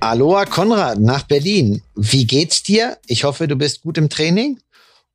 [0.00, 1.82] Aloha Konrad nach Berlin.
[1.94, 2.98] Wie geht's dir?
[3.06, 4.60] Ich hoffe, du bist gut im Training.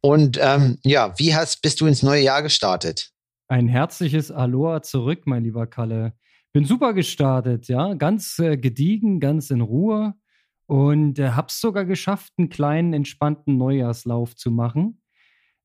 [0.02, 3.12] Und ähm, ja, wie hast, bist du ins neue Jahr gestartet?
[3.48, 6.14] Ein herzliches Aloha zurück, mein lieber Kalle.
[6.52, 10.14] Bin super gestartet, ja, ganz äh, gediegen, ganz in Ruhe
[10.68, 15.02] und äh, hab's sogar geschafft, einen kleinen entspannten Neujahrslauf zu machen.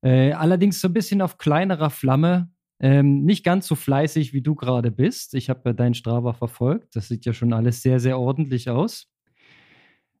[0.01, 2.49] Äh, allerdings so ein bisschen auf kleinerer Flamme,
[2.79, 5.33] ähm, nicht ganz so fleißig, wie du gerade bist.
[5.33, 6.95] Ich habe ja deinen Strava verfolgt.
[6.95, 9.07] Das sieht ja schon alles sehr, sehr ordentlich aus.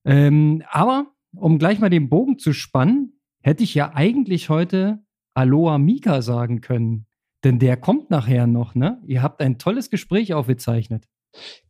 [0.05, 4.99] Ähm, aber um gleich mal den Bogen zu spannen, hätte ich ja eigentlich heute
[5.33, 7.05] Aloha Mika sagen können.
[7.45, 9.01] Denn der kommt nachher noch, ne?
[9.05, 11.05] Ihr habt ein tolles Gespräch aufgezeichnet.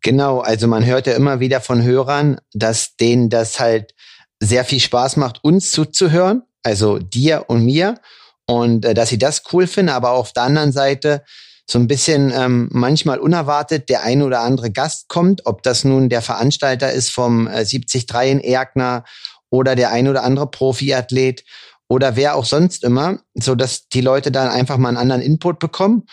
[0.01, 3.93] Genau, also man hört ja immer wieder von Hörern, dass denen das halt
[4.39, 7.95] sehr viel Spaß macht, uns zuzuhören, also dir und mir
[8.45, 11.23] und äh, dass sie das cool finden, aber auf der anderen Seite
[11.69, 16.09] so ein bisschen ähm, manchmal unerwartet der ein oder andere Gast kommt, ob das nun
[16.09, 19.03] der Veranstalter ist vom äh, 73 in Erkner
[19.51, 21.43] oder der ein oder andere Profiathlet
[21.87, 25.59] oder wer auch sonst immer, so dass die Leute dann einfach mal einen anderen Input
[25.59, 26.05] bekommen.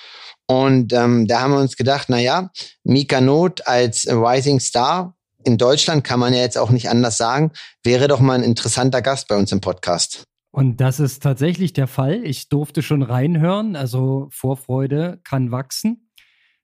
[0.46, 2.50] Und ähm, da haben wir uns gedacht, na ja,
[2.84, 7.52] Mika Not als Rising Star in Deutschland kann man ja jetzt auch nicht anders sagen,
[7.82, 10.24] wäre doch mal ein interessanter Gast bei uns im Podcast.
[10.56, 12.24] Und das ist tatsächlich der Fall.
[12.24, 16.08] Ich durfte schon reinhören, also Vorfreude kann wachsen.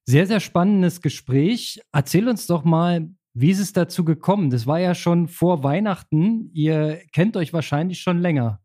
[0.06, 1.78] Sehr, sehr spannendes Gespräch.
[1.92, 4.48] Erzähl uns doch mal, wie ist es dazu gekommen?
[4.48, 6.48] Das war ja schon vor Weihnachten.
[6.54, 8.60] Ihr kennt euch wahrscheinlich schon länger.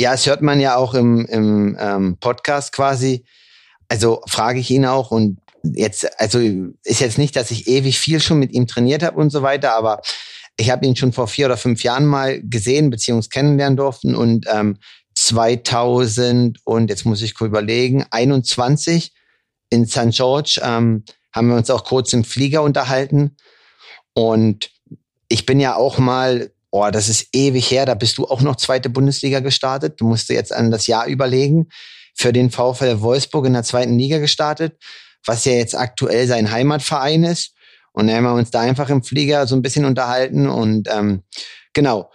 [0.00, 3.24] Ja, es hört man ja auch im, im ähm, Podcast quasi.
[3.86, 8.18] Also frage ich ihn auch und jetzt, also ist jetzt nicht, dass ich ewig viel
[8.18, 10.00] schon mit ihm trainiert habe und so weiter, aber
[10.56, 14.46] ich habe ihn schon vor vier oder fünf Jahren mal gesehen beziehungsweise kennenlernen durften und
[14.52, 14.78] ähm,
[15.14, 19.12] 2000 und jetzt muss ich kurz überlegen 21
[19.70, 20.10] in St.
[20.10, 23.36] George ähm, haben wir uns auch kurz im Flieger unterhalten
[24.14, 24.70] und
[25.28, 28.56] ich bin ja auch mal, oh, das ist ewig her, da bist du auch noch
[28.56, 30.00] zweite Bundesliga gestartet.
[30.00, 31.68] Du musst dir jetzt an das Jahr überlegen.
[32.14, 34.78] Für den VfL Wolfsburg in der zweiten Liga gestartet,
[35.26, 37.52] was ja jetzt aktuell sein Heimatverein ist.
[37.96, 41.22] Und dann haben wir uns da einfach im Flieger so ein bisschen unterhalten und ähm,
[41.72, 42.10] genau.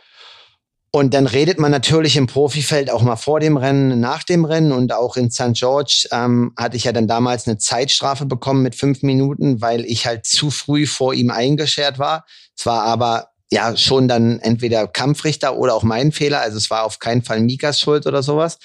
[0.91, 4.73] Und dann redet man natürlich im Profifeld auch mal vor dem Rennen, nach dem Rennen
[4.73, 5.53] und auch in St.
[5.53, 10.05] George ähm, hatte ich ja dann damals eine Zeitstrafe bekommen mit fünf Minuten, weil ich
[10.05, 12.25] halt zu früh vor ihm eingeschert war.
[12.55, 16.41] Es war aber ja schon dann entweder Kampfrichter oder auch mein Fehler.
[16.41, 18.59] Also es war auf keinen Fall Mikas Schuld oder sowas.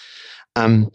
[0.55, 0.91] Ähm,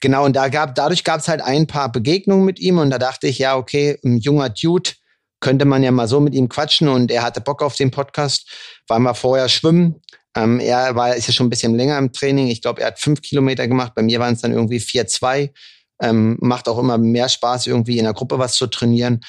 [0.00, 2.98] genau, und da gab, dadurch gab es halt ein paar Begegnungen mit ihm und da
[2.98, 4.92] dachte ich, ja, okay, ein junger Dude,
[5.40, 8.48] könnte man ja mal so mit ihm quatschen und er hatte Bock auf den Podcast,
[8.88, 10.02] waren wir vorher schwimmen.
[10.36, 12.48] Ähm, er war, ist ja schon ein bisschen länger im Training.
[12.48, 13.92] Ich glaube, er hat fünf Kilometer gemacht.
[13.94, 15.52] Bei mir waren es dann irgendwie vier, zwei.
[16.00, 19.20] Ähm, macht auch immer mehr Spaß, irgendwie in der Gruppe was zu trainieren.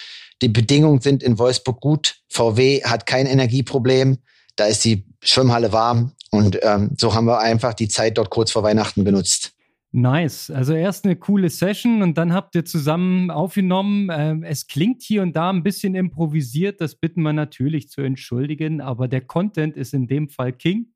[0.42, 2.16] Die Bedingungen sind in Wolfsburg gut.
[2.30, 4.20] VW hat kein Energieproblem.
[4.56, 6.14] Da ist die Schwimmhalle warm.
[6.32, 9.54] Und ähm, so haben wir einfach die Zeit dort kurz vor Weihnachten genutzt.
[9.92, 10.52] Nice.
[10.52, 14.10] Also erst eine coole Session und dann habt ihr zusammen aufgenommen.
[14.12, 16.80] Ähm, es klingt hier und da ein bisschen improvisiert.
[16.80, 20.94] Das bitten wir natürlich zu entschuldigen, aber der Content ist in dem Fall King.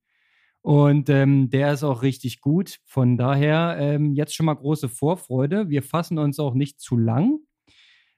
[0.61, 2.79] Und ähm, der ist auch richtig gut.
[2.85, 5.69] Von daher ähm, jetzt schon mal große Vorfreude.
[5.69, 7.39] Wir fassen uns auch nicht zu lang.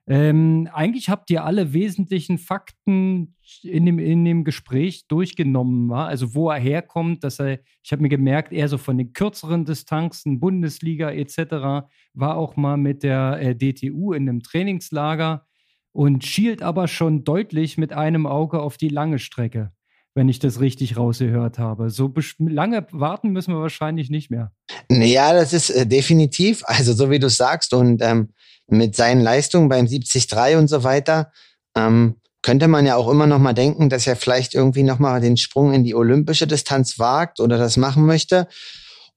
[0.07, 6.07] Ähm, eigentlich habt ihr alle wesentlichen Fakten in dem, in dem Gespräch durchgenommen, war.
[6.07, 9.65] Also wo er herkommt, dass er, ich habe mir gemerkt, eher so von den kürzeren
[9.65, 15.45] Distanzen, Bundesliga etc., war auch mal mit der äh, DTU in einem Trainingslager
[15.91, 19.71] und schielt aber schon deutlich mit einem Auge auf die lange Strecke,
[20.15, 21.91] wenn ich das richtig rausgehört habe.
[21.91, 24.51] So lange warten müssen wir wahrscheinlich nicht mehr.
[24.89, 28.29] Ja, das ist äh, definitiv, also so wie du sagst und ähm
[28.67, 31.31] mit seinen Leistungen beim 70-3 und so weiter,
[31.75, 35.19] ähm, könnte man ja auch immer noch mal denken, dass er vielleicht irgendwie noch mal
[35.19, 38.47] den Sprung in die olympische Distanz wagt oder das machen möchte.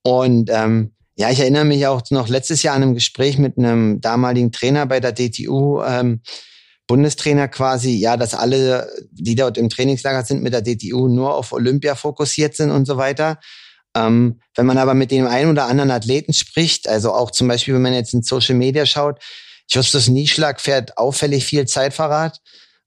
[0.03, 4.00] Und ähm, ja, ich erinnere mich auch noch letztes Jahr an einem Gespräch mit einem
[4.00, 6.22] damaligen Trainer bei der DTU, ähm,
[6.88, 11.52] Bundestrainer quasi, ja, dass alle, die dort im Trainingslager sind mit der DTU, nur auf
[11.52, 13.38] Olympia fokussiert sind und so weiter.
[13.94, 17.75] Ähm, wenn man aber mit dem einen oder anderen Athleten spricht, also auch zum Beispiel,
[17.75, 19.20] wenn man jetzt in Social Media schaut,
[19.70, 22.40] Justus Nieschlag fährt auffällig viel Zeitfahrrad.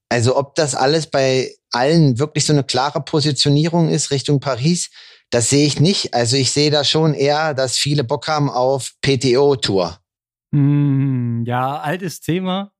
[0.09, 4.89] Also ob das alles bei allen wirklich so eine klare Positionierung ist Richtung Paris,
[5.29, 6.13] das sehe ich nicht.
[6.13, 9.99] Also ich sehe da schon eher, dass viele Bock haben auf PTO-Tour.
[10.51, 12.73] Mm, ja, altes Thema.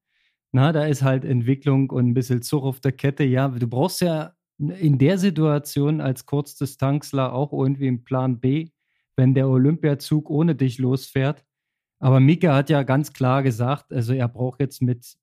[0.52, 3.24] Na, da ist halt Entwicklung und ein bisschen Zug auf der Kette.
[3.24, 8.70] Ja, du brauchst ja in der Situation als Kurzdistanzler auch irgendwie einen Plan B,
[9.16, 11.44] wenn der Olympiazug ohne dich losfährt.
[12.00, 15.16] Aber Mika hat ja ganz klar gesagt, also er braucht jetzt mit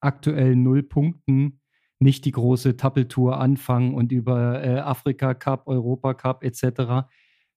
[0.00, 1.60] aktuell null Punkten
[1.98, 7.08] nicht die große Tappeltour anfangen und über äh, Afrika Cup, Europa Cup etc.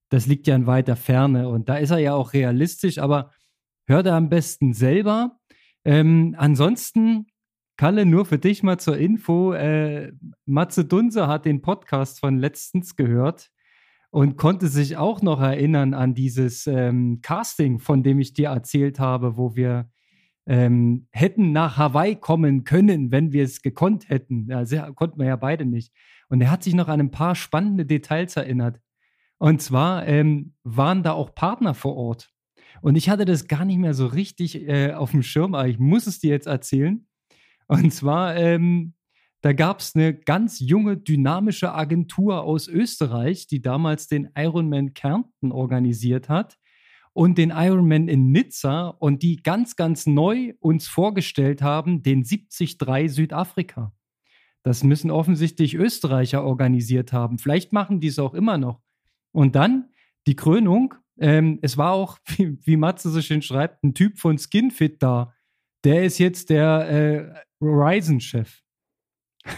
[0.09, 3.31] Das liegt ja in weiter Ferne und da ist er ja auch realistisch, aber
[3.87, 5.39] hört er am besten selber.
[5.87, 7.27] Ähm, ansonsten,
[7.77, 10.11] Kalle, nur für dich mal zur Info, äh,
[10.45, 13.51] Matze Dunse hat den Podcast von letztens gehört
[14.09, 18.99] und konnte sich auch noch erinnern an dieses ähm, Casting, von dem ich dir erzählt
[18.99, 19.89] habe, wo wir
[20.45, 24.49] ähm, hätten nach Hawaii kommen können, wenn wir es gekonnt hätten.
[24.65, 25.93] Sehr, konnten wir ja beide nicht.
[26.27, 28.81] Und er hat sich noch an ein paar spannende Details erinnert.
[29.37, 32.33] Und zwar ähm, waren da auch Partner vor Ort.
[32.81, 35.79] Und ich hatte das gar nicht mehr so richtig äh, auf dem Schirm, aber ich
[35.79, 37.05] muss es dir jetzt erzählen.
[37.67, 38.93] Und zwar, ähm,
[39.41, 45.51] da gab es eine ganz junge, dynamische Agentur aus Österreich, die damals den Ironman Kärnten
[45.51, 46.57] organisiert hat
[47.13, 52.77] und den Ironman in Nizza und die ganz, ganz neu uns vorgestellt haben, den 73
[53.07, 53.91] Südafrika.
[54.63, 57.39] Das müssen offensichtlich Österreicher organisiert haben.
[57.39, 58.81] Vielleicht machen die es auch immer noch.
[59.31, 59.89] Und dann
[60.27, 60.93] die Krönung.
[61.19, 65.33] Ähm, es war auch, wie, wie Matze so schön schreibt, ein Typ von Skinfit da.
[65.83, 68.61] Der ist jetzt der äh, Horizon-Chef.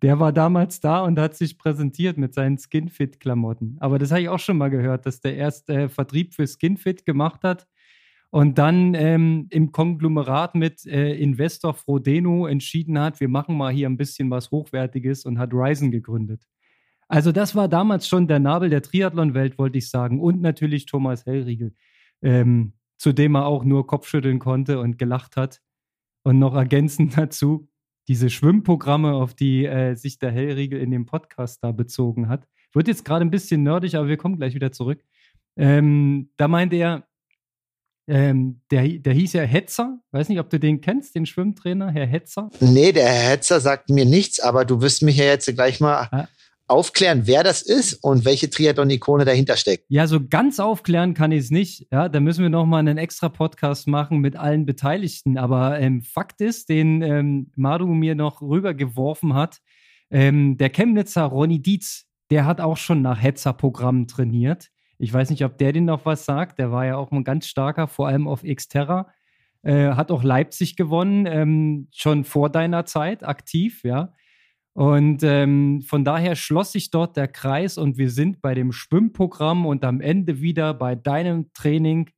[0.00, 3.76] Der war damals da und hat sich präsentiert mit seinen Skinfit-Klamotten.
[3.80, 7.04] Aber das habe ich auch schon mal gehört, dass der erst äh, Vertrieb für Skinfit
[7.04, 7.66] gemacht hat
[8.34, 13.88] und dann ähm, im Konglomerat mit äh, Investor Frodeno entschieden hat, wir machen mal hier
[13.88, 16.44] ein bisschen was Hochwertiges und hat Ryzen gegründet.
[17.08, 20.20] Also das war damals schon der Nabel der Triathlon-Welt, wollte ich sagen.
[20.20, 21.74] Und natürlich Thomas Hellriegel,
[22.22, 25.60] ähm, zu dem er auch nur Kopfschütteln konnte und gelacht hat.
[26.22, 27.68] Und noch ergänzend dazu,
[28.08, 32.46] diese Schwimmprogramme, auf die äh, sich der Hellriegel in dem Podcast da bezogen hat.
[32.72, 35.02] Wird jetzt gerade ein bisschen nerdig, aber wir kommen gleich wieder zurück.
[35.56, 37.06] Ähm, da meinte er,
[38.06, 39.98] ähm, der, der hieß ja Hetzer.
[40.10, 42.50] Weiß nicht, ob du den kennst, den Schwimmtrainer, Herr Hetzer.
[42.60, 46.08] Nee, der Herr Hetzer sagt mir nichts, aber du wirst mich ja jetzt gleich mal
[46.10, 46.28] ah
[46.74, 49.84] aufklären, wer das ist und welche Triathlon-Ikone dahinter steckt.
[49.88, 51.86] Ja, so ganz aufklären kann ich es nicht.
[51.90, 55.38] Ja, da müssen wir noch mal einen extra Podcast machen mit allen Beteiligten.
[55.38, 59.60] Aber ähm, Fakt ist, den ähm, Madu mir noch rübergeworfen hat,
[60.10, 64.70] ähm, der Chemnitzer Ronny Dietz, der hat auch schon nach Hetzer-Programmen trainiert.
[64.98, 66.58] Ich weiß nicht, ob der den noch was sagt.
[66.58, 69.08] Der war ja auch ein ganz starker, vor allem auf Xterra.
[69.62, 74.12] Äh, hat auch Leipzig gewonnen, ähm, schon vor deiner Zeit aktiv, ja.
[74.74, 79.66] Und ähm, von daher schloss sich dort der Kreis und wir sind bei dem Schwimmprogramm
[79.66, 82.10] und am Ende wieder bei deinem Training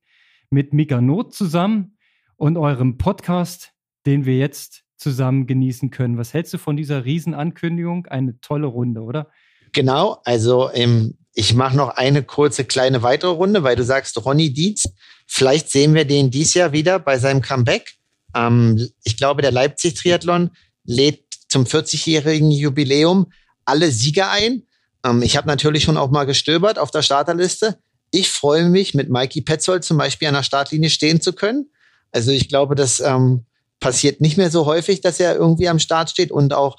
[0.49, 1.97] mit Mika Not zusammen
[2.35, 3.73] und eurem Podcast,
[4.07, 6.17] den wir jetzt zusammen genießen können.
[6.17, 8.07] Was hältst du von dieser Riesenankündigung?
[8.07, 9.29] Eine tolle Runde, oder?
[9.73, 14.51] Genau, also ähm, ich mache noch eine kurze kleine weitere Runde, weil du sagst, Ronny
[14.51, 14.85] Dietz,
[15.27, 17.97] vielleicht sehen wir den dies Jahr wieder bei seinem Comeback.
[18.35, 20.49] Ähm, ich glaube, der Leipzig-Triathlon
[20.83, 23.31] lädt zum 40-jährigen Jubiläum
[23.65, 24.63] alle Sieger ein.
[25.05, 27.77] Ähm, ich habe natürlich schon auch mal gestöbert auf der Starterliste.
[28.11, 31.69] Ich freue mich, mit Mikey Petzold zum Beispiel an der Startlinie stehen zu können.
[32.11, 33.45] Also ich glaube, das ähm,
[33.79, 36.31] passiert nicht mehr so häufig, dass er irgendwie am Start steht.
[36.31, 36.77] Und auch,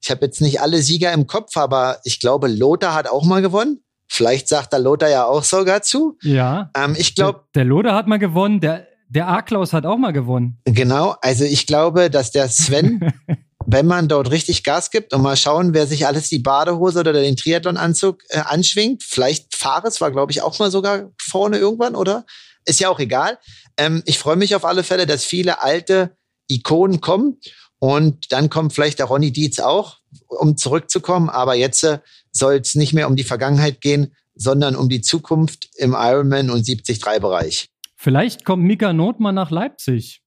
[0.00, 3.42] ich habe jetzt nicht alle Sieger im Kopf, aber ich glaube, Lothar hat auch mal
[3.42, 3.82] gewonnen.
[4.08, 6.18] Vielleicht sagt der Lothar ja auch sogar zu.
[6.22, 6.70] Ja.
[6.76, 7.44] Ähm, ich glaube.
[7.54, 10.58] Der, der Lothar hat mal gewonnen, der, der A-Klaus hat auch mal gewonnen.
[10.64, 13.12] Genau, also ich glaube, dass der Sven
[13.66, 17.12] wenn man dort richtig Gas gibt und mal schauen, wer sich alles die Badehose oder
[17.12, 19.02] den Triathlon-Anzug äh, anschwingt.
[19.02, 22.24] Vielleicht Fares war, glaube ich, auch mal sogar vorne irgendwann, oder?
[22.64, 23.38] Ist ja auch egal.
[23.76, 26.16] Ähm, ich freue mich auf alle Fälle, dass viele alte
[26.48, 27.38] Ikonen kommen.
[27.78, 31.28] Und dann kommt vielleicht der Ronny Dietz auch, um zurückzukommen.
[31.28, 31.98] Aber jetzt äh,
[32.30, 36.64] soll es nicht mehr um die Vergangenheit gehen, sondern um die Zukunft im Ironman und
[36.64, 37.68] 73-Bereich.
[37.96, 40.21] Vielleicht kommt Mika Notmann nach Leipzig.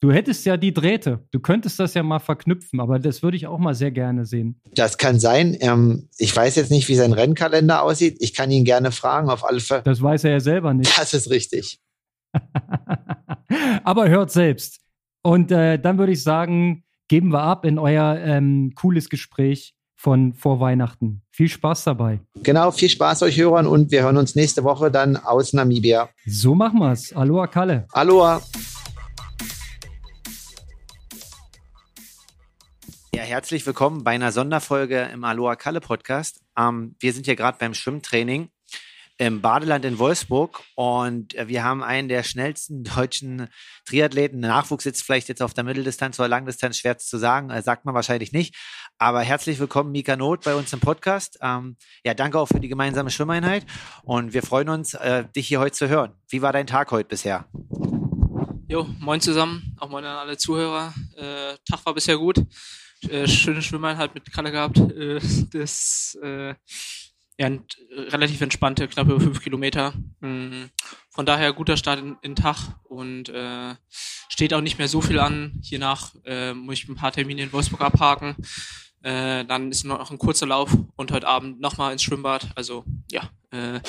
[0.00, 1.26] Du hättest ja die Drähte.
[1.32, 4.60] Du könntest das ja mal verknüpfen, aber das würde ich auch mal sehr gerne sehen.
[4.74, 5.56] Das kann sein.
[5.60, 8.16] Ähm, ich weiß jetzt nicht, wie sein Rennkalender aussieht.
[8.20, 9.82] Ich kann ihn gerne fragen, auf alle Fälle.
[9.82, 10.96] Das weiß er ja selber nicht.
[10.96, 11.80] Das ist richtig.
[13.84, 14.78] aber hört selbst.
[15.22, 20.32] Und äh, dann würde ich sagen, geben wir ab in euer ähm, cooles Gespräch von
[20.32, 21.22] vor Weihnachten.
[21.32, 22.20] Viel Spaß dabei.
[22.44, 26.08] Genau, viel Spaß euch Hörern und wir hören uns nächste Woche dann aus Namibia.
[26.24, 27.12] So machen wir's.
[27.12, 27.86] Aloha Kalle.
[27.90, 28.40] Aloha.
[33.18, 36.40] Ja, herzlich willkommen bei einer Sonderfolge im Aloha Kalle Podcast.
[36.56, 38.48] Ähm, wir sind hier gerade beim Schwimmtraining
[39.16, 43.48] im Badeland in Wolfsburg und äh, wir haben einen der schnellsten deutschen
[43.86, 44.38] Triathleten.
[44.38, 47.92] Nachwuchs sitzt vielleicht jetzt auf der Mitteldistanz oder Langdistanz, schwer zu sagen, äh, sagt man
[47.96, 48.54] wahrscheinlich nicht.
[48.98, 51.40] Aber herzlich willkommen, Mika Not, bei uns im Podcast.
[51.42, 53.66] Ähm, ja, danke auch für die gemeinsame Schwimmeinheit
[54.04, 56.12] und wir freuen uns, äh, dich hier heute zu hören.
[56.28, 57.48] Wie war dein Tag heute bisher?
[58.68, 60.94] Jo, moin zusammen, auch moin an alle Zuhörer.
[61.16, 62.44] Äh, Tag war bisher gut.
[63.08, 64.78] Äh, schöne Schwimmeinheit mit Kalle gehabt.
[64.78, 65.20] Äh,
[65.52, 66.54] das äh,
[67.38, 69.94] ja, ein, relativ entspannte, knapp über fünf Kilometer.
[70.20, 70.70] Mhm.
[71.10, 73.74] Von daher guter Start in, in Tag und äh,
[74.28, 75.60] steht auch nicht mehr so viel an.
[75.62, 78.34] Hiernach äh, muss ich ein paar Termine in Wolfsburg abhaken.
[79.02, 82.48] Äh, dann ist noch ein kurzer Lauf und heute Abend nochmal ins Schwimmbad.
[82.56, 83.80] Also ja, äh,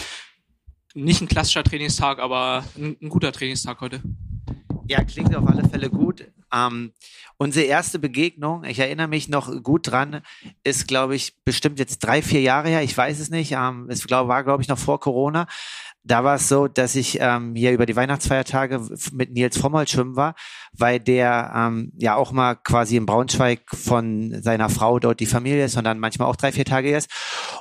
[0.94, 4.04] nicht ein klassischer Trainingstag, aber ein, ein guter Trainingstag heute.
[4.88, 6.26] Ja, klingt auf alle Fälle gut.
[6.54, 6.94] Ähm,
[7.38, 10.22] unsere erste Begegnung, ich erinnere mich noch gut dran,
[10.64, 13.52] ist, glaube ich, bestimmt jetzt drei, vier Jahre her, ich weiß es nicht.
[13.54, 15.48] Ähm, es glaub, war, glaube ich, noch vor Corona.
[16.04, 20.16] Da war es so, dass ich ähm, hier über die Weihnachtsfeiertage mit Nils Frommold schwimmen
[20.16, 20.34] war,
[20.72, 25.66] weil der ähm, ja auch mal quasi in Braunschweig von seiner Frau dort die Familie
[25.66, 27.12] ist und dann manchmal auch drei, vier Tage ist.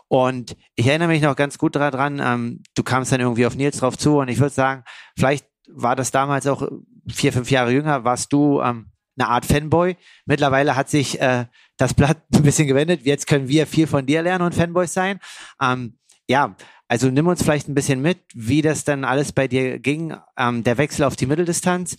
[0.06, 3.78] Und ich erinnere mich noch ganz gut daran, ähm, du kamst dann irgendwie auf Nils
[3.78, 4.84] drauf zu und ich würde sagen,
[5.16, 6.66] vielleicht war das damals auch
[7.12, 9.96] vier, fünf Jahre jünger, warst du ähm, eine Art Fanboy.
[10.26, 11.46] Mittlerweile hat sich äh,
[11.76, 13.02] das Blatt ein bisschen gewendet.
[13.04, 15.20] Jetzt können wir viel von dir lernen und Fanboys sein.
[15.60, 15.98] Ähm,
[16.28, 16.56] ja,
[16.88, 20.64] also nimm uns vielleicht ein bisschen mit, wie das dann alles bei dir ging, ähm,
[20.64, 21.98] der Wechsel auf die Mitteldistanz,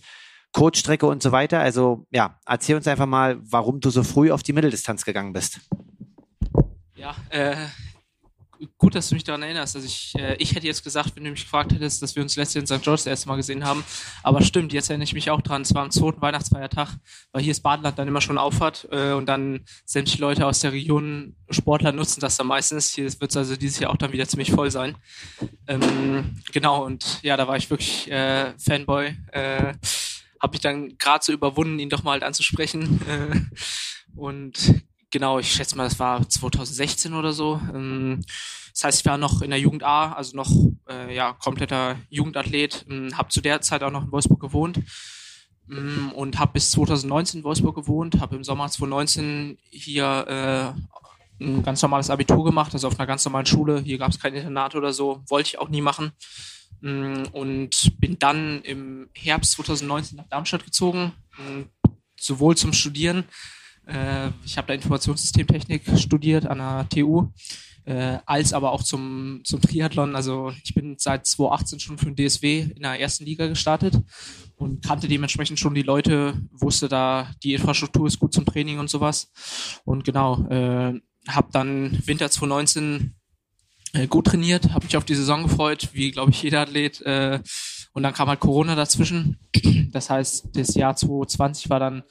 [0.52, 1.60] Coachstrecke und so weiter.
[1.60, 5.60] Also ja, erzähl uns einfach mal, warum du so früh auf die Mitteldistanz gegangen bist.
[6.96, 7.56] Ja, äh,
[8.78, 9.76] gut, dass du mich daran erinnerst.
[9.76, 12.36] Also ich, äh, ich hätte jetzt gesagt, wenn du mich gefragt hättest, dass wir uns
[12.36, 12.82] letztes Jahr in St.
[12.82, 13.84] George das erste Mal gesehen haben.
[14.22, 15.62] Aber stimmt, jetzt erinnere ich mich auch dran.
[15.62, 16.96] Es war am zweiten Weihnachtsfeiertag,
[17.32, 20.72] weil hier ist Badeland dann immer schon aufhat äh, und dann sämtliche Leute aus der
[20.72, 22.94] Region, Sportler nutzen das dann meistens.
[22.94, 24.96] Hier wird es also dieses Jahr auch dann wieder ziemlich voll sein.
[25.66, 29.16] Ähm, genau, und ja, da war ich wirklich äh, Fanboy.
[29.32, 29.74] Äh,
[30.40, 33.00] habe mich dann gerade so überwunden, ihn doch mal halt anzusprechen.
[33.08, 33.40] Äh,
[34.16, 37.60] und genau, ich schätze mal, das war 2016 oder so.
[37.74, 38.22] Ähm,
[38.72, 40.50] das heißt, ich war noch in der Jugend A, also noch
[40.88, 42.86] äh, ja kompletter Jugendathlet.
[42.88, 44.80] Ähm, habe zu der Zeit auch noch in Wolfsburg gewohnt
[45.70, 48.20] ähm, und habe bis 2019 in Wolfsburg gewohnt.
[48.20, 53.24] Habe im Sommer 2019 hier äh, ein ganz normales Abitur gemacht, also auf einer ganz
[53.24, 53.80] normalen Schule.
[53.80, 56.12] Hier gab es kein Internat oder so, wollte ich auch nie machen.
[56.82, 61.12] Und bin dann im Herbst 2019 nach Darmstadt gezogen,
[62.18, 63.24] sowohl zum Studieren
[63.90, 67.28] äh, ich habe da Informationssystemtechnik studiert an der TU,
[67.84, 70.14] äh, als aber auch zum, zum Triathlon.
[70.14, 74.00] Also ich bin seit 2018 schon für den DSW in der ersten Liga gestartet
[74.56, 78.90] und kannte dementsprechend schon die Leute, wusste da, die Infrastruktur ist gut zum Training und
[78.90, 79.30] sowas.
[79.84, 83.14] Und genau, äh, habe dann Winter 2019
[83.92, 87.00] äh, gut trainiert, habe mich auf die Saison gefreut, wie glaube ich jeder Athlet.
[87.02, 87.40] Äh,
[87.92, 89.38] und dann kam halt Corona dazwischen.
[89.92, 92.04] Das heißt, das Jahr 2020 war dann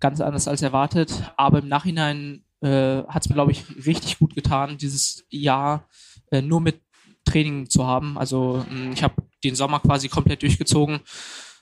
[0.00, 1.12] ganz anders als erwartet.
[1.36, 5.88] Aber im Nachhinein äh, hat es mir, glaube ich, richtig gut getan, dieses Jahr
[6.30, 6.80] äh, nur mit
[7.24, 8.16] Training zu haben.
[8.18, 11.00] Also hm, ich habe den Sommer quasi komplett durchgezogen.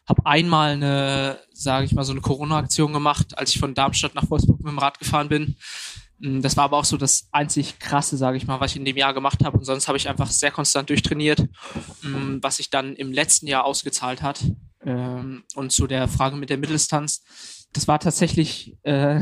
[0.06, 4.28] Habe einmal eine, sage ich mal, so eine Corona-Aktion gemacht, als ich von Darmstadt nach
[4.28, 5.56] Wolfsburg mit dem Rad gefahren bin.
[6.20, 8.84] Hm, das war aber auch so das einzig krasse, sage ich mal, was ich in
[8.84, 9.58] dem Jahr gemacht habe.
[9.58, 11.48] Und sonst habe ich einfach sehr konstant durchtrainiert,
[12.02, 14.44] hm, was sich dann im letzten Jahr ausgezahlt hat.
[14.84, 17.22] Ähm, und zu der Frage mit der Mitteldistanz,
[17.74, 19.20] das war tatsächlich äh,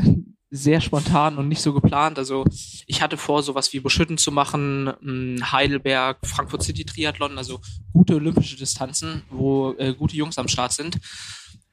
[0.49, 2.19] sehr spontan und nicht so geplant.
[2.19, 2.45] Also
[2.85, 7.59] ich hatte vor, sowas wie Buschütten zu machen, hm, Heidelberg, Frankfurt City Triathlon, also
[7.91, 10.99] gute olympische Distanzen, wo äh, gute Jungs am Start sind.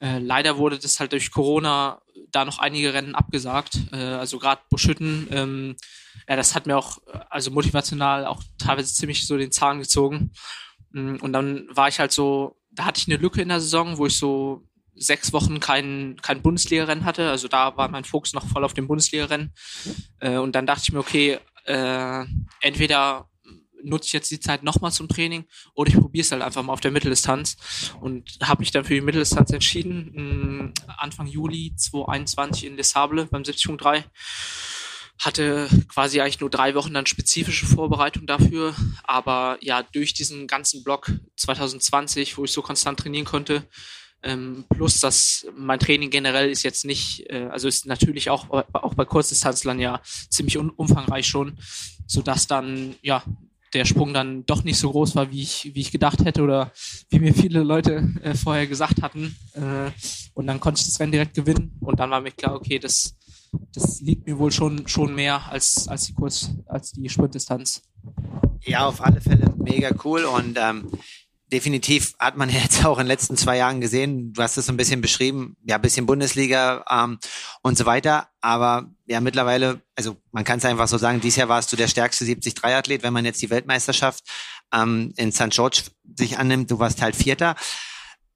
[0.01, 3.79] Äh, leider wurde das halt durch Corona da noch einige Rennen abgesagt.
[3.93, 5.77] Äh, also gerade Buschütten, ähm,
[6.27, 10.33] ja, das hat mir auch, also motivational auch teilweise ziemlich so den Zahn gezogen.
[10.95, 13.99] Hm, und dann war ich halt so, da hatte ich eine Lücke in der Saison,
[13.99, 14.63] wo ich so
[15.01, 17.31] sechs Wochen kein, kein Bundesliga-Rennen hatte.
[17.31, 19.53] Also da war mein Fokus noch voll auf dem Bundesliga-Rennen.
[20.21, 22.25] Äh, und dann dachte ich mir, okay, äh,
[22.61, 23.27] entweder
[23.83, 26.75] nutze ich jetzt die Zeit nochmal zum Training oder ich probiere es halt einfach mal
[26.75, 27.57] auf der Mitteldistanz
[28.03, 30.75] und habe mich dann für die Mitteldistanz entschieden.
[30.99, 34.05] Anfang Juli 2021 in Les Sables beim 70.3
[35.19, 40.83] hatte quasi eigentlich nur drei Wochen dann spezifische Vorbereitung dafür, aber ja, durch diesen ganzen
[40.83, 43.67] Block 2020, wo ich so konstant trainieren konnte,
[44.23, 48.95] ähm, plus, dass mein Training generell ist jetzt nicht, äh, also ist natürlich auch, auch
[48.95, 51.59] bei Kurzdistanzlern ja ziemlich umfangreich schon,
[52.07, 53.23] so dass dann, ja,
[53.73, 56.73] der Sprung dann doch nicht so groß war, wie ich, wie ich gedacht hätte oder
[57.09, 59.37] wie mir viele Leute äh, vorher gesagt hatten.
[59.53, 59.91] Äh,
[60.35, 63.17] und dann konnte ich das Rennen direkt gewinnen und dann war mir klar, okay, das,
[63.73, 67.83] das liegt mir wohl schon, schon mehr als, als die Kurz, als die Sprintdistanz.
[68.65, 70.91] Ja, auf alle Fälle mega cool und ähm,
[71.53, 74.73] definitiv hat man jetzt auch in den letzten zwei Jahren gesehen, du hast es so
[74.73, 77.19] ein bisschen beschrieben, ja, bisschen Bundesliga ähm,
[77.63, 81.49] und so weiter, aber ja, mittlerweile, also man kann es einfach so sagen, dieses Jahr
[81.49, 84.25] warst du der stärkste 73-Athlet, wenn man jetzt die Weltmeisterschaft
[84.73, 85.51] ähm, in St.
[85.51, 85.83] George
[86.17, 87.57] sich annimmt, du warst halt Vierter.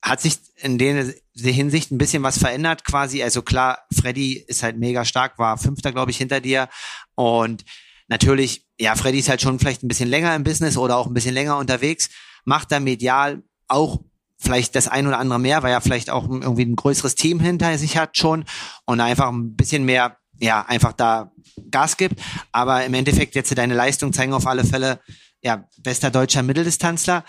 [0.02, 3.23] Hat sich in der Hinsicht ein bisschen was verändert quasi?
[3.23, 6.68] Also klar, Freddy ist halt mega stark, war Fünfter, glaube ich, hinter dir
[7.14, 7.64] und
[8.09, 11.14] natürlich, ja, Freddy ist halt schon vielleicht ein bisschen länger im Business oder auch ein
[11.14, 12.11] bisschen länger unterwegs
[12.45, 14.01] macht da medial auch
[14.39, 17.77] vielleicht das ein oder andere mehr, weil er vielleicht auch irgendwie ein größeres Team hinter
[17.79, 18.45] sich hat schon
[18.85, 21.33] und einfach ein bisschen mehr, ja, einfach da
[21.71, 22.21] Gas gibt.
[22.53, 25.01] Aber im Endeffekt jetzt deine Leistung zeigen auf alle Fälle,
[25.43, 27.25] ja, bester deutscher Mitteldistanzler.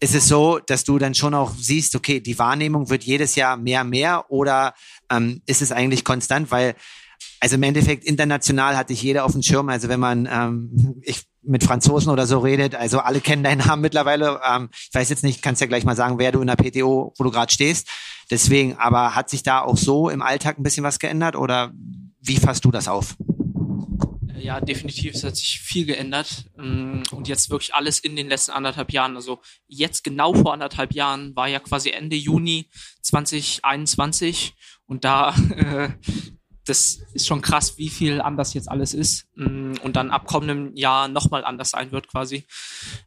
[0.00, 3.56] Ist es so, dass du dann schon auch siehst, okay, die Wahrnehmung wird jedes Jahr
[3.56, 4.74] mehr, mehr oder
[5.10, 6.50] ähm, ist es eigentlich konstant?
[6.50, 6.74] Weil
[7.40, 9.68] also im Endeffekt international hatte ich jeder auf dem Schirm.
[9.68, 13.82] Also wenn man ähm, ich mit Franzosen oder so redet, also alle kennen deinen Namen
[13.82, 14.40] mittlerweile.
[14.46, 17.12] Ähm, ich weiß jetzt nicht, kannst ja gleich mal sagen, wer du in der PTO,
[17.16, 17.88] wo du gerade stehst.
[18.30, 21.72] Deswegen, aber hat sich da auch so im Alltag ein bisschen was geändert oder
[22.20, 23.16] wie fasst du das auf?
[24.44, 25.14] Ja, definitiv.
[25.14, 26.44] Es hat sich viel geändert.
[26.58, 29.16] Ähm, und jetzt wirklich alles in den letzten anderthalb Jahren.
[29.16, 32.68] Also jetzt genau vor anderthalb Jahren war ja quasi Ende Juni
[33.00, 34.54] 2021.
[34.86, 35.88] Und da äh,
[36.64, 40.74] das ist schon krass, wie viel anders jetzt alles ist mm, und dann ab kommendem
[40.74, 42.46] Jahr nochmal anders sein wird quasi.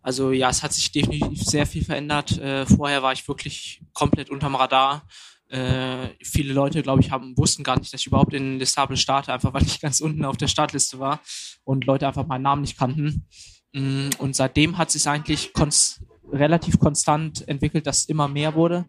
[0.02, 2.38] Also ja, es hat sich definitiv sehr viel verändert.
[2.38, 5.08] Äh, vorher war ich wirklich komplett unterm Radar.
[5.50, 9.34] Äh, viele Leute, glaube ich, haben, wussten gar nicht, dass ich überhaupt in Listable starte,
[9.34, 11.22] einfach weil ich ganz unten auf der Startliste war
[11.64, 13.26] und Leute einfach meinen Namen nicht kannten.
[13.74, 18.86] Mm, und seitdem hat sich eigentlich konst relativ konstant entwickelt, dass immer mehr wurde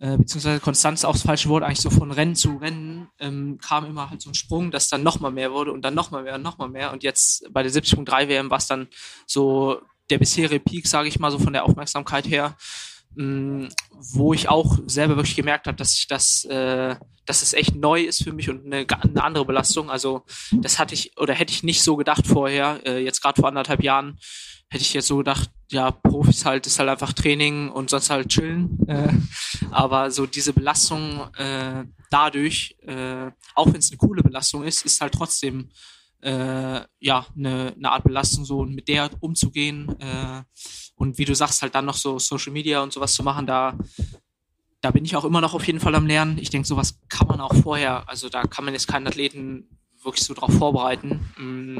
[0.00, 3.84] äh, beziehungsweise Konstanz auch das falsche Wort, eigentlich so von Rennen zu Rennen, ähm, kam
[3.84, 6.42] immer halt so ein Sprung, dass dann nochmal mehr wurde und dann nochmal mehr und
[6.42, 6.90] nochmal mehr.
[6.92, 8.88] Und jetzt bei der 70.3 WM war es dann
[9.26, 12.56] so der bisherige Peak, sage ich mal, so von der Aufmerksamkeit her,
[13.14, 13.68] mh, mm,
[14.14, 18.00] wo ich auch selber wirklich gemerkt habe, dass ich das, äh, dass es echt neu
[18.00, 19.90] ist für mich und eine, eine andere Belastung.
[19.90, 23.50] Also das hatte ich oder hätte ich nicht so gedacht vorher, äh, jetzt gerade vor
[23.50, 24.18] anderthalb Jahren
[24.70, 28.28] hätte ich jetzt so gedacht, ja, Profis halt ist halt einfach Training und sonst halt
[28.28, 28.78] chillen.
[28.88, 29.12] Äh,
[29.70, 35.00] aber so diese Belastung äh, dadurch, äh, auch wenn es eine coole Belastung ist, ist
[35.00, 35.70] halt trotzdem
[36.22, 40.42] äh, ja eine, eine Art Belastung so und mit der umzugehen äh,
[40.94, 43.76] und wie du sagst halt dann noch so Social Media und sowas zu machen, da
[44.82, 46.38] da bin ich auch immer noch auf jeden Fall am Lernen.
[46.38, 50.24] Ich denke, sowas kann man auch vorher, also da kann man jetzt keinen Athleten wirklich
[50.24, 51.30] so drauf vorbereiten.
[51.36, 51.78] Mm,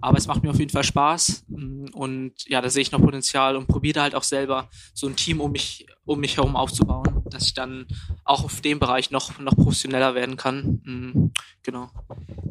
[0.00, 3.00] aber es macht mir auf jeden Fall Spaß mm, und ja, da sehe ich noch
[3.00, 7.22] Potenzial und probiere halt auch selber so ein Team um mich um mich herum aufzubauen,
[7.26, 7.86] dass ich dann
[8.24, 10.80] auch auf dem Bereich noch noch professioneller werden kann.
[10.84, 11.90] Mm, genau.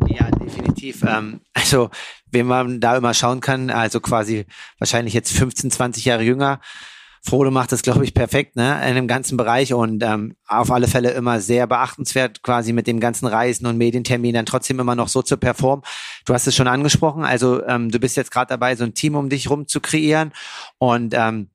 [0.08, 1.04] Ja, definitiv.
[1.04, 1.90] Ähm, also,
[2.32, 4.46] wenn man da immer schauen kann, also quasi
[4.78, 6.60] wahrscheinlich jetzt 15, 20 Jahre jünger,
[7.28, 10.88] Frodo macht das, glaube ich, perfekt, ne, in dem ganzen Bereich und ähm, auf alle
[10.88, 15.10] Fälle immer sehr beachtenswert, quasi mit dem ganzen Reisen und Medientermin dann trotzdem immer noch
[15.10, 15.84] so zu performen.
[16.26, 19.16] Du hast es schon angesprochen, also ähm, du bist jetzt gerade dabei, so ein Team
[19.16, 20.32] um dich rum zu kreieren
[20.78, 21.50] und ähm,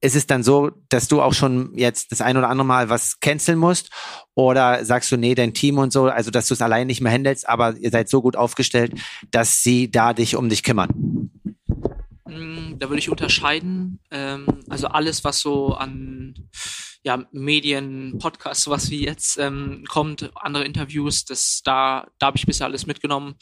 [0.00, 3.18] ist es dann so, dass du auch schon jetzt das ein oder andere Mal was
[3.20, 3.90] canceln musst?
[4.34, 7.12] Oder sagst du, nee, dein Team und so, also dass du es allein nicht mehr
[7.12, 8.92] handelst, aber ihr seid so gut aufgestellt,
[9.32, 10.90] dass sie da dich um dich kümmern?
[12.78, 14.00] Da würde ich unterscheiden.
[14.10, 16.48] Ähm, also alles, was so an
[17.02, 22.46] ja, Medien, Podcasts, sowas wie jetzt ähm, kommt, andere Interviews, das da, da habe ich
[22.46, 23.36] bisher alles mitgenommen.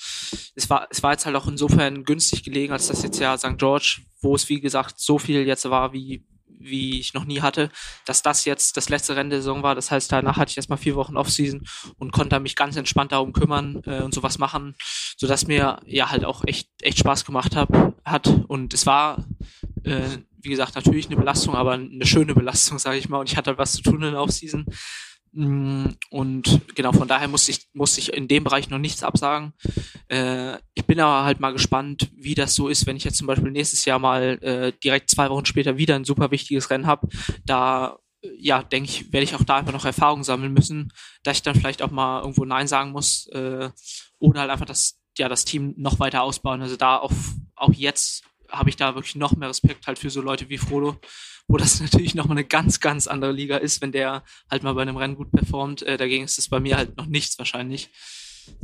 [0.55, 3.59] Es war, es war jetzt halt auch insofern günstig gelegen, als das jetzt ja St.
[3.59, 6.25] George, wo es wie gesagt so viel jetzt war wie
[6.69, 7.71] wie ich noch nie hatte,
[8.05, 9.75] dass das jetzt das letzte Rennen der Saison war.
[9.75, 11.67] Das heißt, danach hatte ich erstmal vier Wochen Offseason
[11.99, 14.75] und konnte mich ganz entspannt darum kümmern äh, und sowas machen,
[15.17, 18.27] sodass mir ja halt auch echt, echt Spaß gemacht hab, hat.
[18.49, 19.25] Und es war,
[19.85, 23.19] äh, wie gesagt, natürlich eine Belastung, aber eine schöne Belastung, sage ich mal.
[23.19, 24.67] Und ich hatte halt was zu tun in der Offseason.
[25.39, 29.53] Mm, und genau, von daher muss ich, muss ich in dem Bereich noch nichts absagen.
[30.09, 33.27] Äh, ich bin aber halt mal gespannt, wie das so ist, wenn ich jetzt zum
[33.27, 37.09] Beispiel nächstes Jahr mal äh, direkt zwei Wochen später wieder ein super wichtiges Rennen habe.
[37.45, 37.99] Da,
[38.39, 40.91] ja, denke ich, werde ich auch da einfach noch Erfahrung sammeln müssen,
[41.23, 43.69] dass ich dann vielleicht auch mal irgendwo Nein sagen muss äh,
[44.19, 46.63] oder halt einfach das, ja, das Team noch weiter ausbauen.
[46.63, 47.13] Also da auf,
[47.57, 50.97] auch jetzt habe ich da wirklich noch mehr Respekt halt für so Leute wie Frodo,
[51.49, 54.83] wo das natürlich nochmal eine ganz, ganz andere Liga ist, wenn der halt mal bei
[54.83, 55.83] einem Rennen gut performt.
[55.83, 57.91] Äh, dagegen ist es bei mir halt noch nichts wahrscheinlich.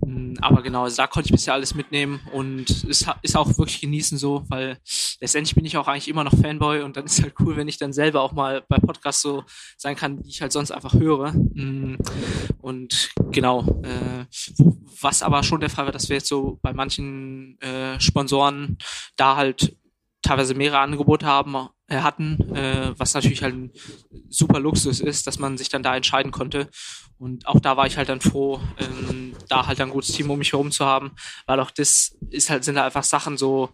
[0.05, 3.81] Mm, aber genau, also da konnte ich bisher alles mitnehmen und es ist auch wirklich
[3.81, 4.79] genießen so, weil
[5.21, 7.79] letztendlich bin ich auch eigentlich immer noch Fanboy und dann ist halt cool, wenn ich
[7.79, 9.45] dann selber auch mal bei Podcasts so
[9.77, 11.33] sein kann, die ich halt sonst einfach höre.
[11.33, 11.97] Mm,
[12.61, 14.25] und genau, äh,
[15.01, 18.79] was aber schon der Fall war, dass wir jetzt so bei manchen äh, Sponsoren
[19.17, 19.77] da halt
[20.23, 23.73] teilweise mehrere Angebote haben, äh, hatten, äh, was natürlich halt ein
[24.29, 26.69] super Luxus ist, dass man sich dann da entscheiden konnte.
[27.19, 30.39] Und auch da war ich halt dann froh, ähm, da halt ein gutes Team um
[30.39, 31.13] mich herum zu haben,
[31.47, 33.71] weil auch das ist halt, sind halt einfach Sachen so,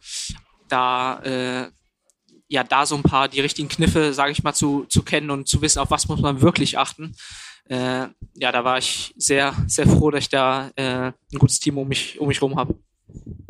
[0.68, 1.70] da, äh,
[2.48, 5.48] ja, da so ein paar die richtigen Kniffe, sage ich mal, zu, zu kennen und
[5.48, 7.14] zu wissen, auf was muss man wirklich achten.
[7.68, 11.76] Äh, ja, da war ich sehr, sehr froh, dass ich da äh, ein gutes Team
[11.76, 12.78] um mich, um mich herum habe.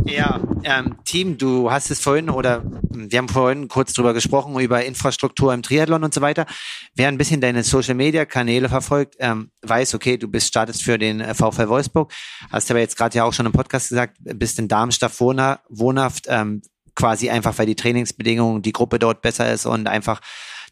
[0.04, 4.84] Ja, ähm, Team, du hast es vorhin oder wir haben vorhin kurz drüber gesprochen, über
[4.84, 6.46] Infrastruktur im Triathlon und so weiter.
[6.94, 11.34] Wer ein bisschen deine Social-Media-Kanäle verfolgt, ähm, weiß, okay, du bist startest für den äh,
[11.34, 12.12] VfL Wolfsburg,
[12.50, 16.62] hast aber jetzt gerade ja auch schon im Podcast gesagt, bist in Darmstadt wohnhaft, ähm,
[16.94, 20.20] quasi einfach, weil die Trainingsbedingungen, die Gruppe dort besser ist und einfach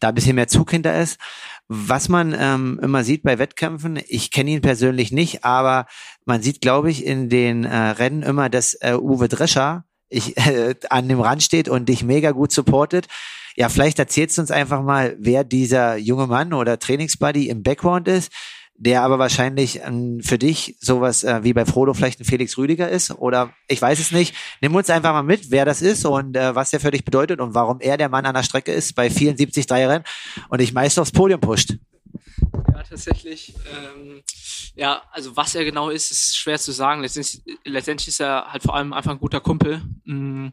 [0.01, 1.19] da ein bisschen mehr Zug hinter ist.
[1.69, 5.87] Was man ähm, immer sieht bei Wettkämpfen, ich kenne ihn persönlich nicht, aber
[6.27, 10.75] man sieht, glaube ich, in den äh, Rennen immer, dass äh, Uwe Drescher ich, äh,
[10.91, 13.07] an dem Rand steht und dich mega gut supportet.
[13.55, 18.07] Ja, vielleicht erzählst du uns einfach mal, wer dieser junge Mann oder Trainingsbuddy im Background
[18.07, 18.31] ist,
[18.75, 22.91] der aber wahrscheinlich ähm, für dich sowas äh, wie bei Frodo vielleicht ein Felix Rüdiger
[22.91, 24.35] ist oder ich weiß es nicht.
[24.61, 27.41] Nimm uns einfach mal mit, wer das ist und äh, was der für dich bedeutet
[27.41, 30.05] und warum er der Mann an der Strecke ist bei 74 Rennen
[30.51, 31.77] und dich meist aufs Podium pusht.
[32.89, 33.55] Tatsächlich.
[33.73, 34.23] Ähm,
[34.75, 37.03] ja, also was er genau ist, ist schwer zu sagen.
[37.03, 39.83] Letztendlich, letztendlich ist er halt vor allem einfach ein guter Kumpel.
[40.05, 40.49] Mm,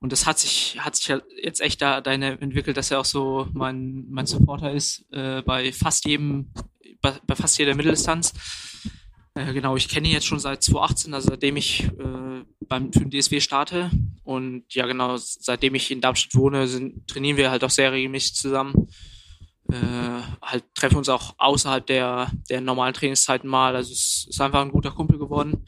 [0.00, 3.48] und das hat sich, hat sich jetzt echt da, da entwickelt, dass er auch so
[3.52, 6.52] mein, mein Supporter ist äh, bei fast jedem
[7.02, 8.32] bei, bei fast jeder Mitteldistanz.
[9.34, 13.00] Äh, genau, ich kenne ihn jetzt schon seit 2018, also seitdem ich äh, beim für
[13.00, 13.90] den DSW starte.
[14.24, 18.34] Und ja, genau, seitdem ich in Darmstadt wohne, sind, trainieren wir halt auch sehr regelmäßig
[18.34, 18.88] zusammen.
[19.72, 23.74] Äh, halt treffen uns auch außerhalb der, der normalen Trainingszeiten mal.
[23.76, 25.64] Also es ist einfach ein guter Kumpel geworden.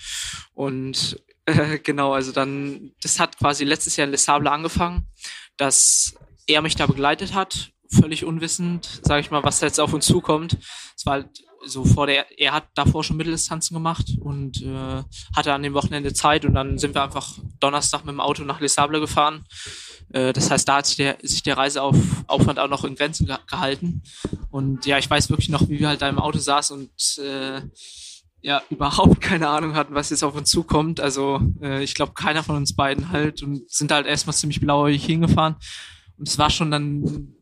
[0.54, 5.06] Und äh, genau, also dann, das hat quasi letztes Jahr in Les Sables angefangen,
[5.56, 6.14] dass
[6.46, 10.58] er mich da begleitet hat völlig unwissend, sage ich mal, was jetzt auf uns zukommt.
[10.96, 11.28] Es war halt
[11.66, 15.02] so vor der, er hat davor schon Mitteldistanzen gemacht und äh,
[15.34, 18.60] hatte an dem Wochenende Zeit und dann sind wir einfach Donnerstag mit dem Auto nach
[18.60, 19.44] Les Sables gefahren.
[20.14, 23.36] Äh, das heißt, da hat sich der, sich der Reiseaufwand auch noch in Grenzen ge
[23.48, 24.02] gehalten.
[24.50, 27.62] Und ja, ich weiß wirklich noch, wie wir halt da im Auto saßen und äh,
[28.40, 31.00] ja, überhaupt keine Ahnung hatten, was jetzt auf uns zukommt.
[31.00, 35.04] Also äh, ich glaube, keiner von uns beiden halt und sind halt erstmal ziemlich blauäugig
[35.04, 35.56] hingefahren.
[36.16, 37.34] Und es war schon dann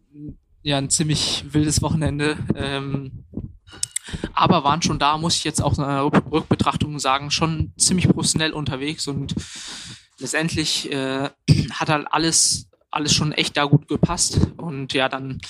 [0.62, 2.38] ja ein ziemlich wildes Wochenende.
[2.54, 3.24] Ähm,
[4.32, 8.52] aber waren schon da, muss ich jetzt auch in einer Rückbetrachtung sagen, schon ziemlich professionell
[8.52, 9.34] unterwegs und
[10.22, 11.28] letztendlich äh,
[11.72, 14.38] hat halt alles, alles schon echt da gut gepasst.
[14.56, 15.40] Und ja, dann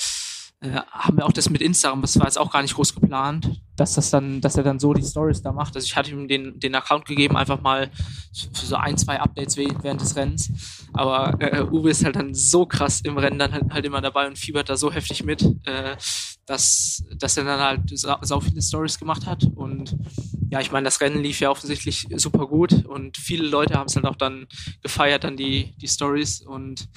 [0.60, 3.60] äh, haben wir auch das mit Instagram, das war jetzt auch gar nicht groß geplant,
[3.76, 5.74] dass das dann, dass er dann so die Stories da macht.
[5.74, 7.90] Also ich hatte ihm den, den Account gegeben, einfach mal
[8.52, 10.50] für so ein, zwei Updates während des Rennens.
[10.92, 14.26] Aber äh, Uwe ist halt dann so krass im Rennen dann halt, halt immer dabei
[14.26, 15.96] und fiebert da so heftig mit, äh,
[16.52, 19.44] dass, dass er dann halt sau, sau viele Stories gemacht hat.
[19.54, 19.96] Und
[20.50, 23.96] ja, ich meine, das Rennen lief ja offensichtlich super gut und viele Leute haben es
[23.96, 24.46] halt auch dann
[24.82, 26.88] gefeiert, dann die, die Stories und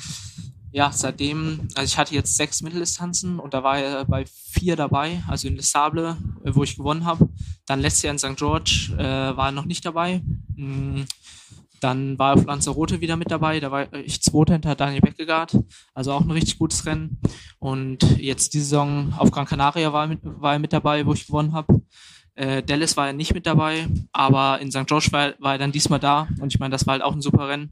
[0.71, 5.23] ja, seitdem, also ich hatte jetzt sechs Mitteldistanzen und da war er bei vier dabei,
[5.25, 7.29] also in Les Sables, äh, wo ich gewonnen habe.
[7.65, 8.35] Dann letztes Jahr in St.
[8.35, 10.21] George äh, war er noch nicht dabei.
[10.57, 11.03] Mm,
[11.85, 15.59] dann war Lanzarote wieder mit dabei, da war ich Zweiter hinter Daniel Beckegaard,
[15.93, 17.19] also auch ein richtig gutes Rennen.
[17.59, 21.13] Und jetzt die Saison auf Gran Canaria war er mit, war er mit dabei, wo
[21.13, 21.81] ich gewonnen habe.
[22.33, 24.87] Äh, Dallas war er nicht mit dabei, aber in St.
[24.87, 27.21] George war, war er dann diesmal da und ich meine, das war halt auch ein
[27.21, 27.69] super Rennen.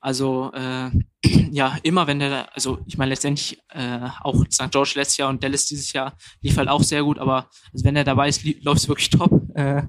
[0.00, 0.90] Also äh,
[1.50, 4.70] ja, immer wenn der, also ich meine letztendlich äh, auch St.
[4.70, 7.96] George letztes Jahr und Dallas dieses Jahr lief halt auch sehr gut, aber also wenn
[7.96, 9.32] er dabei ist, läuft es wirklich top.
[9.54, 9.82] Äh,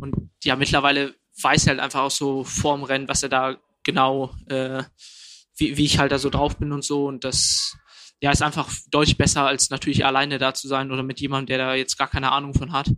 [0.00, 4.82] und ja, mittlerweile weiß halt einfach auch so vorm Rennen, was er da genau, äh,
[5.56, 7.06] wie, wie ich halt da so drauf bin und so.
[7.06, 7.76] Und das
[8.20, 11.58] ja ist einfach deutlich besser, als natürlich alleine da zu sein oder mit jemandem, der
[11.58, 12.90] da jetzt gar keine Ahnung von hat.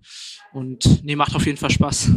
[0.52, 2.10] Und nee, macht auf jeden Fall Spaß.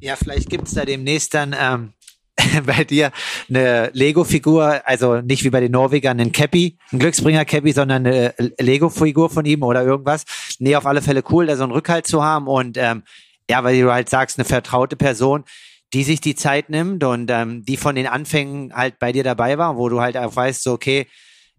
[0.00, 1.94] Ja, vielleicht gibt's da demnächst dann ähm,
[2.66, 3.12] bei dir
[3.48, 9.30] eine Lego-Figur, also nicht wie bei den Norwegern ein Cappy, ein Glücksbringer-Cappy, sondern eine Lego-Figur
[9.30, 10.24] von ihm oder irgendwas.
[10.58, 13.02] Nee, auf alle Fälle cool, da so einen Rückhalt zu haben und ähm,
[13.50, 15.44] ja, weil du halt sagst, eine vertraute Person,
[15.92, 19.56] die sich die Zeit nimmt und ähm, die von den Anfängen halt bei dir dabei
[19.58, 21.06] war, wo du halt auch weißt, so okay,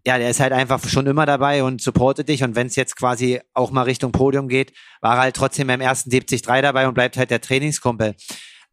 [0.06, 2.96] ja, der ist halt einfach schon immer dabei und supportet dich und wenn es jetzt
[2.96, 6.94] quasi auch mal Richtung Podium geht, war er halt trotzdem beim ersten 73 dabei und
[6.94, 8.14] bleibt halt der Trainingskumpel.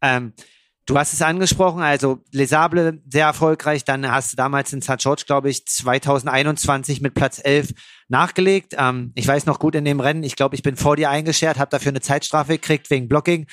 [0.02, 0.34] Ähm,
[0.86, 3.84] Du hast es angesprochen, also Lesable sehr erfolgreich.
[3.84, 4.98] Dann hast du damals in St.
[4.98, 7.72] George, glaube ich, 2021 mit Platz 11
[8.06, 8.76] nachgelegt.
[8.78, 11.58] Ähm, ich weiß noch gut in dem Rennen, ich glaube, ich bin vor dir eingeschert,
[11.58, 13.48] habe dafür eine Zeitstrafe gekriegt wegen Blocking.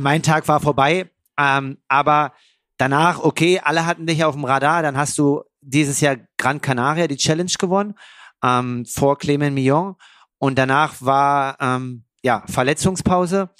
[0.00, 1.08] Mein Tag war vorbei,
[1.38, 2.32] ähm, aber
[2.76, 7.06] danach, okay, alle hatten dich auf dem Radar, dann hast du dieses Jahr Gran Canaria
[7.06, 7.94] die Challenge gewonnen
[8.42, 9.94] ähm, vor Clement Millon
[10.38, 13.50] und danach war ähm, ja Verletzungspause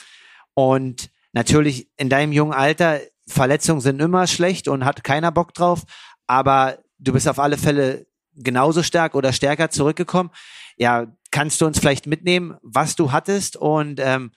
[0.55, 5.83] und natürlich in deinem jungen Alter Verletzungen sind immer schlecht und hat keiner Bock drauf,
[6.27, 10.31] aber du bist auf alle Fälle genauso stark oder stärker zurückgekommen.
[10.77, 14.33] Ja, kannst du uns vielleicht mitnehmen, was du hattest und ähm,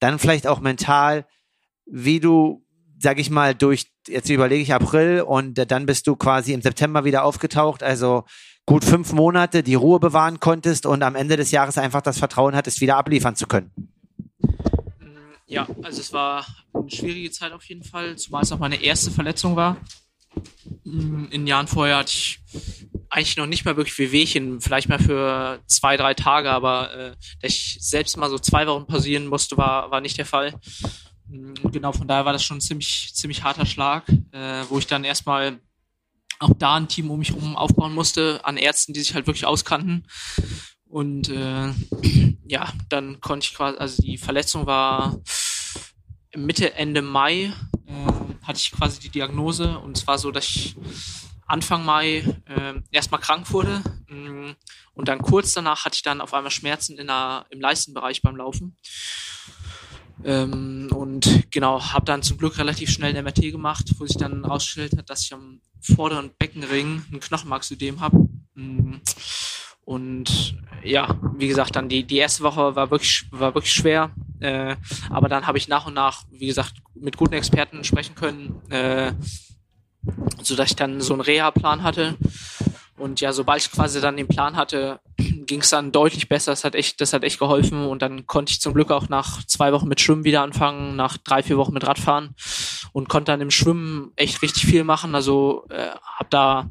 [0.00, 1.26] dann vielleicht auch mental,
[1.86, 2.64] wie du,
[2.98, 6.62] sag ich mal, durch, jetzt überlege ich April und äh, dann bist du quasi im
[6.62, 8.24] September wieder aufgetaucht, also
[8.66, 12.56] gut fünf Monate die Ruhe bewahren konntest und am Ende des Jahres einfach das Vertrauen
[12.56, 13.70] hattest, wieder abliefern zu können.
[15.52, 19.10] Ja, also es war eine schwierige Zeit auf jeden Fall, zumal es auch meine erste
[19.10, 19.76] Verletzung war.
[20.82, 22.40] In den Jahren vorher hatte ich
[23.10, 27.10] eigentlich noch nicht mal wirklich Wehwehchen, vielleicht mal für zwei, drei Tage, aber äh,
[27.42, 30.54] dass ich selbst mal so zwei Wochen pausieren musste, war, war nicht der Fall.
[31.28, 34.86] Und genau, von daher war das schon ein ziemlich, ziemlich harter Schlag, äh, wo ich
[34.86, 35.60] dann erstmal
[36.38, 39.44] auch da ein Team um mich herum aufbauen musste, an Ärzten, die sich halt wirklich
[39.44, 40.06] auskannten.
[40.92, 41.72] Und äh,
[42.46, 45.20] ja, dann konnte ich quasi, also die Verletzung war
[46.36, 47.52] Mitte, Ende Mai,
[47.86, 47.92] äh,
[48.42, 50.76] hatte ich quasi die Diagnose und es war so, dass ich
[51.46, 54.54] Anfang Mai äh, erstmal krank wurde mh,
[54.94, 58.36] und dann kurz danach hatte ich dann auf einmal Schmerzen in der, im Leistenbereich beim
[58.36, 58.76] Laufen.
[60.24, 64.44] Ähm, und genau, habe dann zum Glück relativ schnell ein MRT gemacht, wo sich dann
[64.44, 68.28] herausgestellt hat, dass ich am vorderen Beckenring ein Knochenmarksödem habe.
[69.84, 74.10] Und ja, wie gesagt, dann die, die erste Woche war wirklich, war wirklich schwer.
[74.40, 74.76] Äh,
[75.10, 79.12] aber dann habe ich nach und nach, wie gesagt, mit guten Experten sprechen können, äh,
[80.42, 82.16] so dass ich dann so einen Reha-Plan hatte.
[82.98, 86.52] Und ja, sobald ich quasi dann den Plan hatte, ging es dann deutlich besser.
[86.52, 87.86] Das hat echt, das hat echt geholfen.
[87.86, 91.16] Und dann konnte ich zum Glück auch nach zwei Wochen mit Schwimmen wieder anfangen, nach
[91.18, 92.34] drei, vier Wochen mit Radfahren
[92.92, 95.14] und konnte dann im Schwimmen echt richtig viel machen.
[95.14, 96.70] Also äh, habe da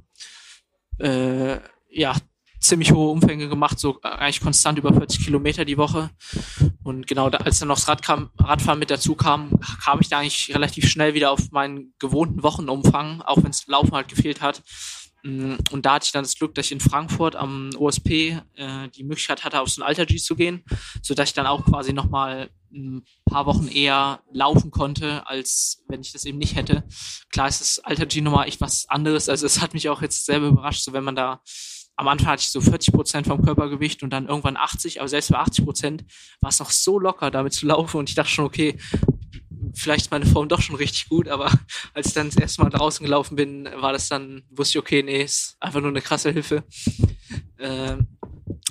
[0.99, 2.15] äh, ja
[2.61, 6.11] ziemlich hohe Umfänge gemacht, so eigentlich konstant über 40 Kilometer die Woche.
[6.83, 10.09] Und genau, da, als dann noch das Rad kam, Radfahren mit dazu kam, kam ich
[10.09, 14.41] da eigentlich relativ schnell wieder auf meinen gewohnten Wochenumfang, auch wenn es Laufen halt gefehlt
[14.41, 14.61] hat.
[15.23, 18.89] Mm, und da hatte ich dann das Glück, dass ich in Frankfurt am OSP äh,
[18.95, 20.63] die Möglichkeit hatte, auf so ein Alter G zu gehen,
[21.01, 26.01] so dass ich dann auch quasi nochmal ein paar Wochen eher laufen konnte, als wenn
[26.01, 26.83] ich das eben nicht hätte.
[27.31, 29.29] Klar ist das Alter G nochmal echt was anderes.
[29.29, 31.41] Also es hat mich auch jetzt selber überrascht, so wenn man da
[31.95, 35.31] am Anfang hatte ich so 40 Prozent vom Körpergewicht und dann irgendwann 80, aber selbst
[35.31, 36.05] bei 80 Prozent
[36.39, 38.77] war es noch so locker, damit zu laufen und ich dachte schon, okay,
[39.73, 41.51] vielleicht ist meine Form doch schon richtig gut, aber
[41.93, 45.03] als ich dann das erste Mal draußen gelaufen bin, war das dann, wusste ich, okay,
[45.03, 46.63] nee, ist einfach nur eine krasse Hilfe.
[47.59, 48.07] Ähm,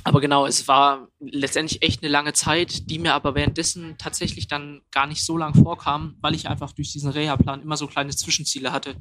[0.04, 4.82] aber genau, es war letztendlich echt eine lange Zeit, die mir aber währenddessen tatsächlich dann
[4.90, 8.72] gar nicht so lang vorkam, weil ich einfach durch diesen Reha-Plan immer so kleine Zwischenziele
[8.72, 8.96] hatte.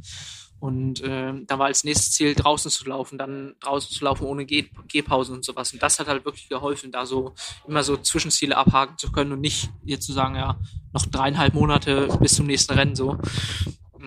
[0.60, 4.46] Und äh, da war als nächstes Ziel draußen zu laufen, dann draußen zu laufen ohne
[4.46, 5.72] Geh Gehpausen und sowas.
[5.72, 7.34] Und das hat halt wirklich geholfen, da so
[7.66, 10.60] immer so Zwischenziele abhaken zu können und nicht jetzt zu sagen, ja,
[10.92, 13.18] noch dreieinhalb Monate bis zum nächsten Rennen so.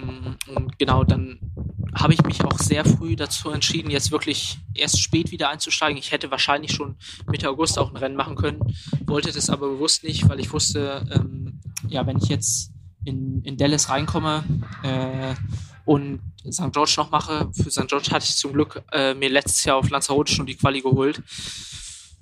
[0.03, 1.39] Mm, und genau, dann
[1.95, 5.99] habe ich mich auch sehr früh dazu entschieden, jetzt wirklich erst spät wieder einzusteigen.
[5.99, 6.97] Ich hätte wahrscheinlich schon
[7.31, 8.61] Mitte August auch ein Rennen machen können,
[9.07, 12.73] wollte das aber bewusst nicht, weil ich wusste, ähm, ja, wenn ich jetzt
[13.05, 14.45] in, in Dallas reinkomme
[14.83, 15.35] äh,
[15.85, 16.73] und St.
[16.73, 17.89] George noch mache, für St.
[17.89, 21.23] George hatte ich zum Glück äh, mir letztes Jahr auf Lanzarote schon die Quali geholt.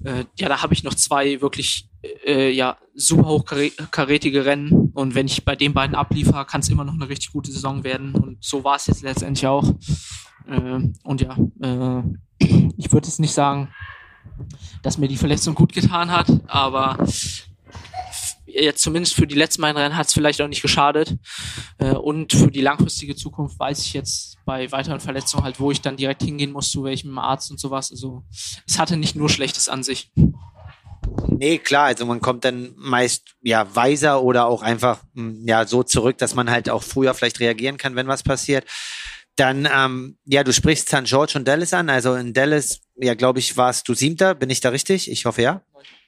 [0.04, 1.88] Äh, ja, da habe ich noch zwei wirklich
[2.24, 6.84] äh, ja, super hochkarätige Rennen und wenn ich bei den beiden abliefer, kann es immer
[6.84, 9.68] noch eine richtig gute Saison werden und so war es jetzt letztendlich auch.
[10.46, 12.02] Äh, und ja, äh,
[12.76, 13.68] ich würde jetzt nicht sagen,
[14.82, 16.96] dass mir die Verletzung gut getan hat, aber
[18.54, 21.16] jetzt zumindest für die letzten beiden Rennen hat es vielleicht auch nicht geschadet.
[21.78, 25.80] Äh, und für die langfristige Zukunft weiß ich jetzt bei weiteren Verletzungen halt, wo ich
[25.80, 27.90] dann direkt hingehen muss, zu welchem Arzt und sowas.
[27.90, 28.24] Also
[28.66, 30.10] es hatte nicht nur Schlechtes an sich.
[31.28, 35.82] Nee, klar, also man kommt dann meist ja weiser oder auch einfach hm, ja so
[35.82, 38.66] zurück, dass man halt auch früher vielleicht reagieren kann, wenn was passiert.
[39.36, 41.04] Dann, ähm, ja, du sprichst St.
[41.04, 41.88] George und Dallas an.
[41.88, 44.34] Also in Dallas, ja, glaube ich, warst du Siebter.
[44.34, 45.10] Bin ich da richtig?
[45.10, 45.62] Ich hoffe ja.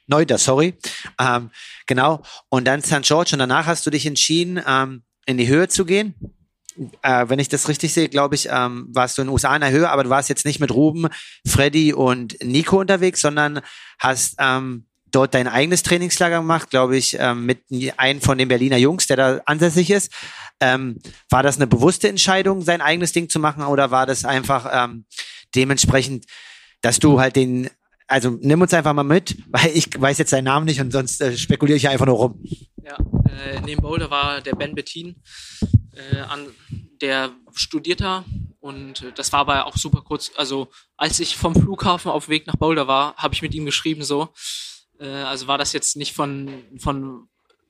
[0.07, 0.75] Neuter, sorry.
[1.19, 1.49] Ähm,
[1.87, 2.21] genau.
[2.49, 3.03] Und dann St.
[3.03, 6.15] George und danach hast du dich entschieden, ähm, in die Höhe zu gehen.
[7.03, 9.61] Äh, wenn ich das richtig sehe, glaube ich, ähm, warst du in den USA in
[9.61, 11.07] der Höhe, aber du warst jetzt nicht mit Ruben,
[11.47, 13.61] Freddy und Nico unterwegs, sondern
[13.99, 17.63] hast ähm, dort dein eigenes Trainingslager gemacht, glaube ich, ähm, mit
[17.97, 20.11] einem von den Berliner Jungs, der da ansässig ist.
[20.59, 24.67] Ähm, war das eine bewusste Entscheidung, sein eigenes Ding zu machen, oder war das einfach
[24.71, 25.05] ähm,
[25.55, 26.25] dementsprechend,
[26.81, 27.69] dass du halt den
[28.07, 31.21] also nimm uns einfach mal mit, weil ich weiß jetzt seinen Namen nicht und sonst
[31.21, 32.43] äh, spekuliere ich einfach nur rum.
[32.83, 32.97] Ja,
[33.29, 35.15] äh, neben Boulder war der Ben Bettin,
[35.93, 36.47] äh, an,
[37.01, 38.25] der studiert da
[38.59, 40.31] Und das war aber auch super kurz.
[40.37, 44.03] Also als ich vom Flughafen auf Weg nach Boulder war, habe ich mit ihm geschrieben
[44.03, 44.29] so.
[44.99, 47.27] Äh, also war das jetzt nicht von, von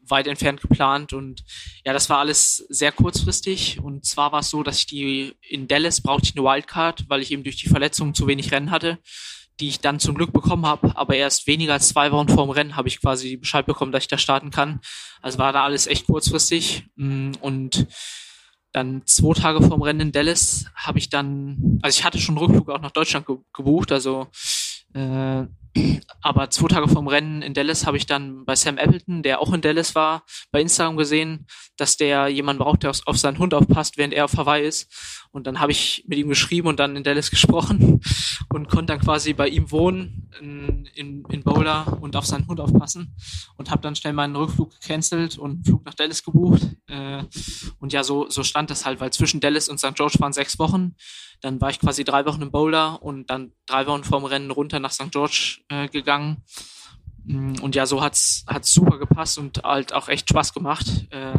[0.07, 1.43] weit entfernt geplant und
[1.85, 5.67] ja, das war alles sehr kurzfristig und zwar war es so, dass ich die in
[5.67, 8.99] Dallas brauchte ich eine Wildcard, weil ich eben durch die Verletzung zu wenig Rennen hatte,
[9.59, 12.75] die ich dann zum Glück bekommen habe, aber erst weniger als zwei Wochen vorm Rennen
[12.75, 14.79] habe ich quasi Bescheid bekommen, dass ich da starten kann.
[15.21, 17.87] Also war da alles echt kurzfristig mm, und
[18.71, 22.69] dann zwei Tage vorm Rennen in Dallas habe ich dann, also ich hatte schon Rückflug
[22.69, 24.27] auch nach Deutschland gebucht, also
[24.93, 25.43] äh,
[26.21, 29.51] aber zwei Tage vorm Rennen in Dallas habe ich dann bei Sam Appleton, der auch
[29.53, 33.97] in Dallas war, bei Instagram gesehen, dass der jemanden braucht, der auf seinen Hund aufpasst,
[33.97, 34.91] während er auf Hawaii ist.
[35.31, 38.01] Und dann habe ich mit ihm geschrieben und dann in Dallas gesprochen
[38.49, 42.59] und konnte dann quasi bei ihm wohnen in, in, in Boulder und auf seinen Hund
[42.59, 43.15] aufpassen
[43.57, 46.62] und habe dann schnell meinen Rückflug gecancelt und einen Flug nach Dallas gebucht.
[46.88, 47.23] Äh,
[47.79, 49.95] und ja, so, so stand das halt, weil zwischen Dallas und St.
[49.95, 50.95] George waren sechs Wochen.
[51.41, 54.79] Dann war ich quasi drei Wochen in Boulder und dann drei Wochen vorm Rennen runter
[54.79, 55.12] nach St.
[55.12, 56.43] George äh, gegangen.
[57.26, 60.86] Mm, und ja, so hat's hat's super gepasst und halt auch echt Spaß gemacht.
[61.12, 61.38] Äh,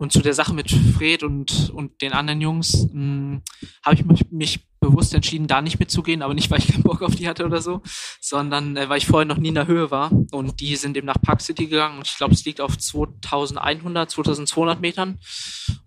[0.00, 3.42] und zu der Sache mit Fred und, und den anderen Jungs hm,
[3.84, 7.02] habe ich mich, mich bewusst entschieden, da nicht mitzugehen, aber nicht, weil ich keinen Bock
[7.02, 7.82] auf die hatte oder so,
[8.18, 10.10] sondern äh, weil ich vorher noch nie in der Höhe war.
[10.32, 14.10] Und die sind eben nach Park City gegangen und ich glaube, es liegt auf 2100,
[14.10, 15.18] 2200 Metern.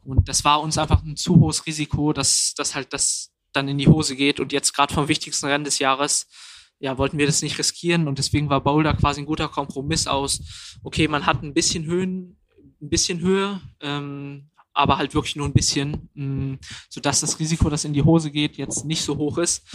[0.04, 3.80] Und das war uns einfach ein zu hohes Risiko, dass, dass halt das dann in
[3.80, 4.40] die Hose geht.
[4.40, 6.28] Und jetzt gerade vom wichtigsten Rennen des Jahres
[6.84, 10.78] ja, wollten wir das nicht riskieren und deswegen war Boulder quasi ein guter Kompromiss aus,
[10.84, 12.36] okay, man hat ein bisschen Höhen,
[12.82, 17.70] ein bisschen Höhe, ähm, aber halt wirklich nur ein bisschen, mh, mm, sodass das Risiko,
[17.70, 19.66] dass in die Hose geht, jetzt nicht so hoch ist.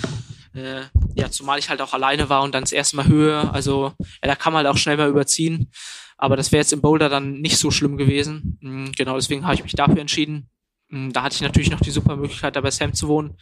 [0.53, 0.83] Äh,
[1.14, 4.29] ja, zumal ich halt auch alleine war und dann das erste Mal Höhe, also ja,
[4.29, 5.71] da kann man halt auch schnell mal überziehen.
[6.18, 8.59] Aber das wäre jetzt im Boulder dann nicht so schlimm gewesen.
[8.61, 10.51] Mhm, genau, deswegen habe ich mich dafür entschieden.
[10.90, 13.38] Mhm, da hatte ich natürlich noch die super Möglichkeit, da bei Sam zu wohnen.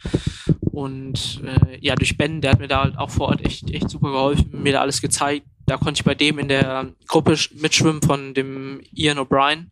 [0.77, 3.89] Und äh, ja, durch Ben, der hat mir da halt auch vor Ort echt, echt
[3.89, 5.47] super geholfen, mir da alles gezeigt.
[5.65, 9.71] Da konnte ich bei dem in der Gruppe mitschwimmen von dem Ian O'Brien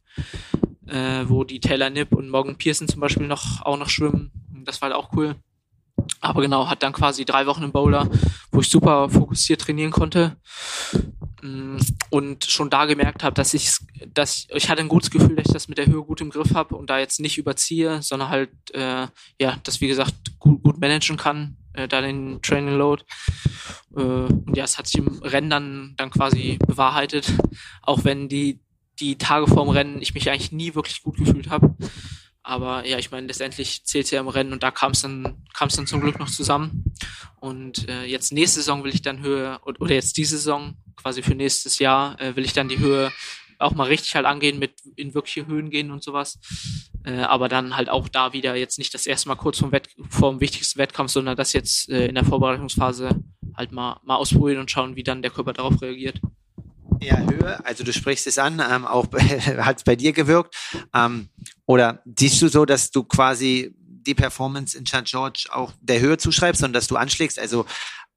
[0.87, 4.31] äh, wo die Taylor Nipp und Morgan Pearson zum Beispiel noch auch noch schwimmen.
[4.65, 5.35] Das war halt auch cool.
[6.21, 8.09] Aber genau, hat dann quasi drei Wochen im Bowler,
[8.51, 10.37] wo ich super fokussiert trainieren konnte
[12.09, 13.71] und schon da gemerkt habe, dass ich,
[14.13, 16.53] dass ich hatte ein gutes Gefühl, dass ich das mit der Höhe gut im Griff
[16.53, 19.07] habe und da jetzt nicht überziehe, sondern halt äh,
[19.39, 23.03] ja, das wie gesagt gut, gut managen kann, äh, da den Training Load.
[23.95, 27.31] Äh, und ja, es hat sich im Rennen dann, dann quasi bewahrheitet,
[27.81, 28.61] auch wenn die
[28.99, 31.75] die Tage vorm Rennen ich mich eigentlich nie wirklich gut gefühlt habe.
[32.47, 35.67] Aber ja, ich meine, letztendlich zählt ja im Rennen und da kam es dann, kam
[35.67, 36.93] es dann zum Glück noch zusammen.
[37.39, 41.33] Und äh, jetzt nächste Saison will ich dann Höhe, oder jetzt diese Saison, quasi für
[41.33, 43.11] nächstes Jahr, äh, will ich dann die Höhe
[43.57, 46.39] auch mal richtig halt angehen, mit in wirkliche Höhen gehen und sowas.
[47.03, 49.89] Äh, aber dann halt auch da wieder jetzt nicht das erste Mal kurz vom, Wett
[50.09, 53.23] vom wichtigsten Wettkampf, sondern das jetzt äh, in der Vorbereitungsphase
[53.55, 56.21] halt mal, mal ausprobieren und schauen, wie dann der Körper darauf reagiert.
[57.01, 59.07] Ja, Höhe, also du sprichst es an, ähm, auch
[59.57, 60.55] hat es bei dir gewirkt.
[60.93, 61.29] Ähm,
[61.65, 65.05] oder siehst du so, dass du quasi die Performance in St.
[65.05, 67.39] George auch der Höhe zuschreibst und dass du anschlägst?
[67.39, 67.65] Also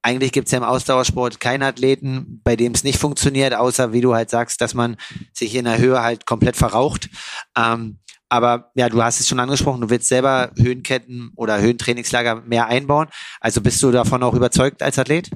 [0.02, 4.00] eigentlich gibt es ja im Ausdauersport keinen Athleten, bei dem es nicht funktioniert, außer wie
[4.00, 4.96] du halt sagst, dass man
[5.32, 7.08] sich in der Höhe halt komplett verraucht.
[7.56, 12.66] Ähm, aber ja, du hast es schon angesprochen, du willst selber Höhenketten oder Höhentrainingslager mehr
[12.66, 13.08] einbauen.
[13.40, 15.30] Also bist du davon auch überzeugt als Athlet?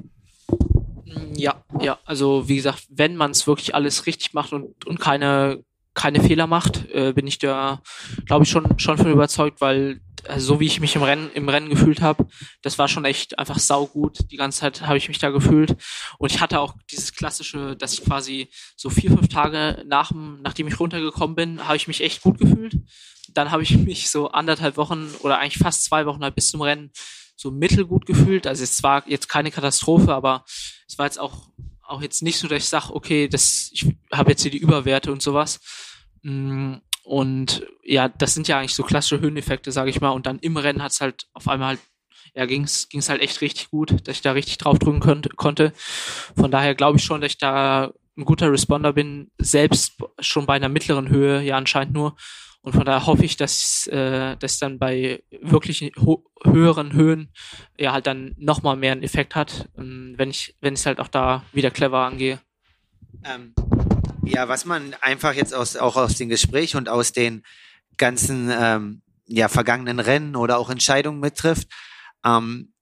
[1.35, 5.63] Ja, ja, also wie gesagt, wenn man es wirklich alles richtig macht und, und keine,
[5.93, 7.81] keine Fehler macht, äh, bin ich da,
[8.25, 11.49] glaube ich, schon, schon von überzeugt, weil also so wie ich mich im Rennen, im
[11.49, 12.27] Rennen gefühlt habe,
[12.61, 14.31] das war schon echt einfach saugut.
[14.31, 15.75] Die ganze Zeit habe ich mich da gefühlt.
[16.17, 20.67] Und ich hatte auch dieses klassische, dass ich quasi so vier, fünf Tage nach, nachdem
[20.67, 22.77] ich runtergekommen bin, habe ich mich echt gut gefühlt.
[23.33, 26.61] Dann habe ich mich so anderthalb Wochen oder eigentlich fast zwei Wochen halt bis zum
[26.61, 26.91] Rennen
[27.43, 28.47] so mittelgut gefühlt.
[28.47, 30.45] Also es war jetzt keine Katastrophe, aber
[30.87, 31.49] es war jetzt auch,
[31.83, 35.11] auch jetzt nicht so, dass ich sage, okay, das, ich habe jetzt hier die Überwerte
[35.11, 35.59] und sowas.
[36.23, 40.11] Mm, und ja, das sind ja eigentlich so klassische Höheneffekte, sage ich mal.
[40.11, 41.79] Und dann im Rennen hat es halt auf einmal halt,
[42.33, 45.29] ja, ging es halt echt richtig gut, dass ich da richtig drauf drücken konnte.
[45.29, 45.73] konnte.
[46.35, 50.53] Von daher glaube ich schon, dass ich da ein guter Responder bin, selbst schon bei
[50.53, 52.15] einer mittleren Höhe, ja anscheinend nur.
[52.63, 55.91] Und von daher hoffe ich, dass äh, das dann bei wirklich
[56.45, 57.29] höheren Höhen
[57.77, 61.09] ja halt dann nochmal mehr einen Effekt hat, ähm, wenn ich wenn ich halt auch
[61.09, 62.39] da wieder clever angehe.
[63.25, 63.53] Ähm,
[64.23, 67.43] ja, was man einfach jetzt aus auch aus dem Gespräch und aus den
[67.97, 71.67] ganzen ähm, ja vergangenen Rennen oder auch Entscheidungen mittrifft,
[72.25, 72.72] ähm,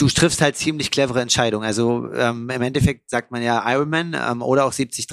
[0.00, 1.66] du triffst halt ziemlich clevere Entscheidungen.
[1.66, 5.06] Also ähm, im Endeffekt sagt man ja Ironman ähm, oder auch 73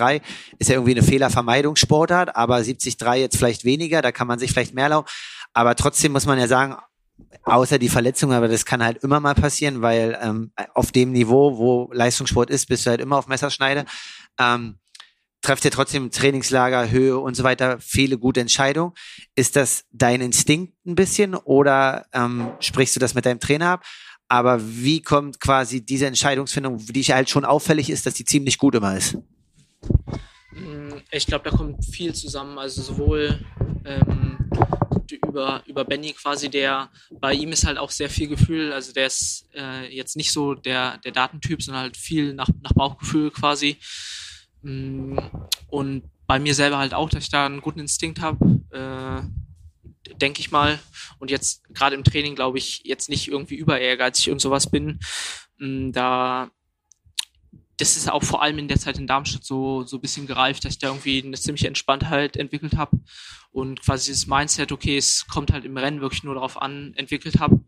[0.60, 4.74] ist ja irgendwie eine Fehlervermeidungssportart, aber 73 jetzt vielleicht weniger, da kann man sich vielleicht
[4.74, 5.08] mehr erlauben.
[5.54, 6.78] Aber trotzdem muss man ja sagen,
[7.44, 11.58] außer die Verletzung, aber das kann halt immer mal passieren, weil ähm, auf dem Niveau,
[11.58, 13.86] wo Leistungssport ist, bist du halt immer auf Messerschneide.
[14.40, 14.78] Ähm,
[15.42, 18.94] trefft ihr trotzdem Trainingslager, Höhe und so weiter viele gute Entscheidungen.
[19.36, 23.86] Ist das dein Instinkt ein bisschen oder ähm, sprichst du das mit deinem Trainer ab?
[24.30, 28.76] Aber wie kommt quasi diese Entscheidungsfindung, die halt schon auffällig ist, dass die ziemlich gut
[28.76, 29.18] immer ist?
[30.52, 32.58] Mm, ich glaube, da kommt viel zusammen.
[32.58, 33.40] Also sowohl
[33.86, 34.38] ähm,
[35.26, 36.90] über, über Benny quasi, der
[37.22, 38.74] bei ihm ist halt auch sehr viel Gefühl.
[38.74, 42.74] Also der ist äh, jetzt nicht so der, der Datentyp, sondern halt viel nach, nach
[42.74, 43.78] Bauchgefühl quasi.
[44.62, 45.18] Mm,
[45.70, 48.62] und bei mir selber halt auch, dass ich da einen guten Instinkt habe.
[48.72, 49.47] Äh,
[50.16, 50.80] denke ich mal.
[51.20, 55.00] Und jetzt gerade im Training, glaube ich, jetzt nicht irgendwie über ehrgeizig und sowas bin.
[55.58, 56.52] Mm, da
[57.78, 60.66] das ist auch vor allem in der Zeit in Darmstadt so, so ein bisschen gereift,
[60.66, 63.00] dass ich da irgendwie eine ziemliche Entspanntheit entwickelt habe
[63.52, 67.40] und quasi dieses Mindset, okay, es kommt halt im Rennen wirklich nur darauf an, entwickelt
[67.40, 67.64] habe.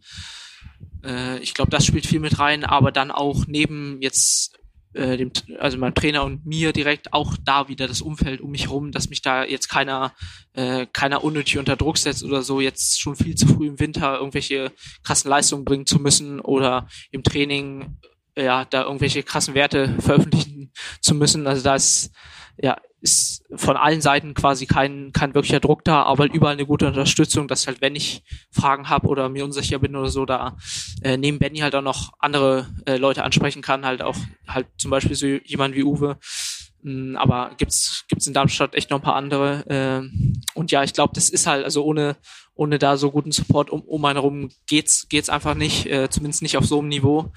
[1.04, 4.58] Äh, ich glaube, das spielt viel mit rein, aber dann auch neben jetzt
[4.94, 8.64] äh, dem, also meinem Trainer und mir direkt auch da wieder das Umfeld um mich
[8.64, 10.14] herum, dass mich da jetzt keiner,
[10.54, 14.18] äh, keiner unnötig unter Druck setzt oder so, jetzt schon viel zu früh im Winter
[14.18, 14.72] irgendwelche
[15.04, 17.98] krassen Leistungen bringen zu müssen oder im Training
[18.36, 20.72] ja da irgendwelche krassen Werte veröffentlichen
[21.02, 21.48] zu müssen.
[21.48, 22.12] Also da ist
[22.58, 26.66] ja ist von allen Seiten quasi kein, kein wirklicher Druck da, aber halt überall eine
[26.66, 30.58] gute Unterstützung, dass halt, wenn ich Fragen habe oder mir unsicher bin oder so, da
[31.02, 34.92] äh, neben Benny halt auch noch andere äh, Leute ansprechen kann, halt auch halt zum
[34.92, 36.18] Beispiel so jemand wie Uwe.
[36.82, 39.66] Mm, aber gibt's gibt's in Darmstadt echt noch ein paar andere.
[39.68, 40.10] Äh,
[40.54, 42.18] und ja, ich glaube, das ist halt, also ohne
[42.60, 46.42] ohne da so guten Support um, um einen herum geht's geht's einfach nicht, äh, zumindest
[46.42, 47.32] nicht auf so einem Niveau.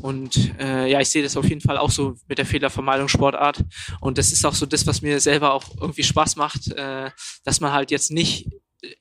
[0.00, 3.64] Und äh, ja, ich sehe das auf jeden Fall auch so mit der Fehlervermeidung Sportart.
[4.00, 7.10] Und das ist auch so das, was mir selber auch irgendwie Spaß macht, äh,
[7.44, 8.48] dass man halt jetzt nicht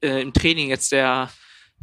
[0.01, 1.31] äh, im Training jetzt der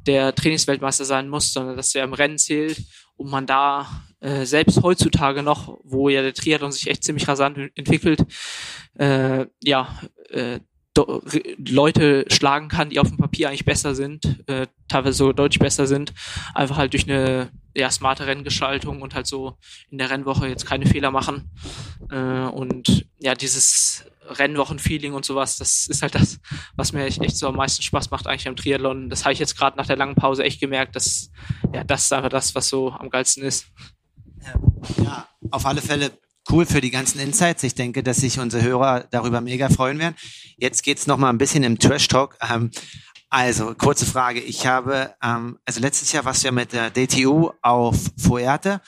[0.07, 2.83] der Trainingsweltmeister sein muss, sondern dass er im Rennen zählt
[3.17, 7.59] und man da äh, selbst heutzutage noch, wo ja der Triathlon sich echt ziemlich rasant
[7.77, 8.25] entwickelt,
[8.99, 10.61] äh, ja, äh,
[10.97, 15.87] Leute schlagen kann, die auf dem Papier eigentlich besser sind, äh, teilweise so deutlich besser
[15.87, 16.13] sind,
[16.55, 19.57] einfach halt durch eine ja, smarte Renngestaltung und halt so
[19.91, 21.51] in der Rennwoche jetzt keine Fehler machen.
[22.11, 26.39] Äh, und ja, dieses Rennwochenfeeling und sowas, das ist halt das,
[26.77, 29.09] was mir echt so am meisten Spaß macht eigentlich am Triathlon.
[29.09, 31.31] Das habe ich jetzt gerade nach der langen Pause echt gemerkt, dass
[31.73, 33.67] ja, das ist einfach das, was so am geilsten ist.
[35.03, 36.11] Ja, auf alle Fälle
[36.51, 37.63] cool für die ganzen Insights.
[37.63, 40.15] Ich denke, dass sich unsere Hörer darüber mega freuen werden.
[40.57, 42.37] Jetzt geht's noch mal ein bisschen im Trash Talk.
[42.49, 42.71] Ähm,
[43.31, 44.41] also, kurze Frage.
[44.41, 48.81] Ich habe, ähm, also letztes Jahr warst du ja mit der DTU auf Fuerte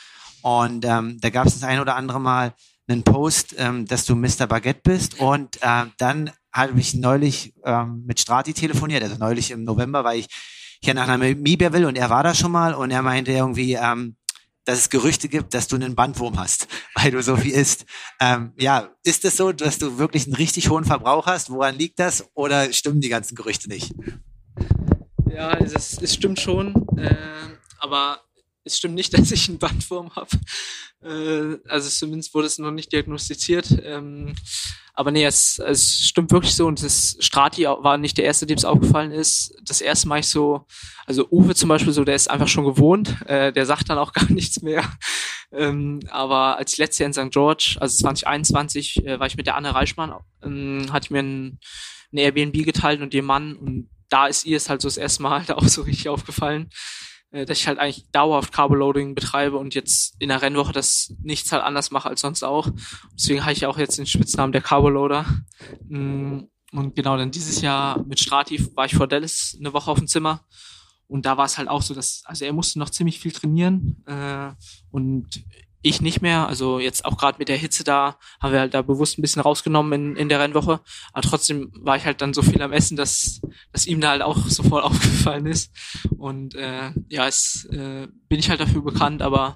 [0.42, 2.52] und ähm, da gab es das ein oder andere Mal
[2.86, 4.46] einen Post, ähm, dass du Mr.
[4.46, 9.64] Baguette bist und äh, dann habe ich neulich ähm, mit Strati telefoniert, also neulich im
[9.64, 10.26] November, weil ich
[10.82, 14.16] hier nach Namibia will und er war da schon mal und er meinte irgendwie, ähm,
[14.64, 17.84] dass es Gerüchte gibt, dass du einen Bandwurm hast, weil du so viel isst.
[18.20, 21.50] Ähm, ja, ist es so, dass du wirklich einen richtig hohen Verbrauch hast?
[21.50, 22.24] Woran liegt das?
[22.34, 23.92] Oder stimmen die ganzen Gerüchte nicht?
[25.30, 27.16] Ja, es, es stimmt schon, äh,
[27.78, 28.20] aber
[28.64, 30.30] es stimmt nicht, dass ich einen Bandwurm habe.
[31.04, 33.78] Äh, also zumindest wurde es noch nicht diagnostiziert.
[33.82, 34.34] Ähm,
[34.94, 38.56] aber nee, es, es stimmt wirklich so und das Strati war nicht der erste, dem
[38.56, 39.54] es aufgefallen ist.
[39.62, 40.66] Das erste Mal ich so,
[41.04, 44.12] also Uwe zum Beispiel so, der ist einfach schon gewohnt, äh, der sagt dann auch
[44.14, 44.84] gar nichts mehr.
[45.52, 47.32] Ähm, aber als ich letztes Jahr in St.
[47.32, 51.58] George, also 2021, äh, war ich mit der Anne Reichmann, ähm, hatte ich mir ein,
[52.12, 55.22] ein Airbnb geteilt und ihr Mann und da ist ihr es halt so das erste
[55.22, 56.70] Mal halt auch so richtig aufgefallen
[57.34, 61.64] dass ich halt eigentlich dauerhaft Carboloading betreibe und jetzt in der Rennwoche das nichts halt
[61.64, 62.68] anders mache als sonst auch.
[63.14, 65.26] Deswegen habe ich auch jetzt den Spitznamen der Carboloader.
[65.88, 69.98] Mm, und genau, dann dieses Jahr mit Strati war ich vor Dallas eine Woche auf
[69.98, 70.44] dem Zimmer.
[71.08, 74.02] Und da war es halt auch so, dass, also er musste noch ziemlich viel trainieren.
[74.06, 74.52] Äh,
[74.90, 75.44] und
[75.84, 76.48] ich nicht mehr.
[76.48, 79.42] Also jetzt auch gerade mit der Hitze da haben wir halt da bewusst ein bisschen
[79.42, 80.80] rausgenommen in, in der Rennwoche.
[81.12, 84.22] Aber trotzdem war ich halt dann so viel am Essen, dass, dass ihm da halt
[84.22, 85.72] auch sofort aufgefallen ist.
[86.16, 89.54] Und äh, ja, es äh, bin ich halt dafür bekannt, aber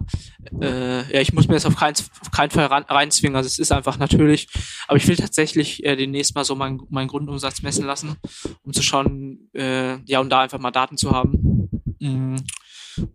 [0.61, 3.35] äh, ja, ich muss mir das auf keinen, auf keinen Fall rein, reinzwingen.
[3.35, 4.49] Also es ist einfach natürlich.
[4.87, 8.17] Aber ich will tatsächlich äh, demnächst mal so meinen mein Grundumsatz messen lassen,
[8.63, 11.71] um zu schauen, äh, ja, und da einfach mal Daten zu haben.
[12.01, 12.37] Mm,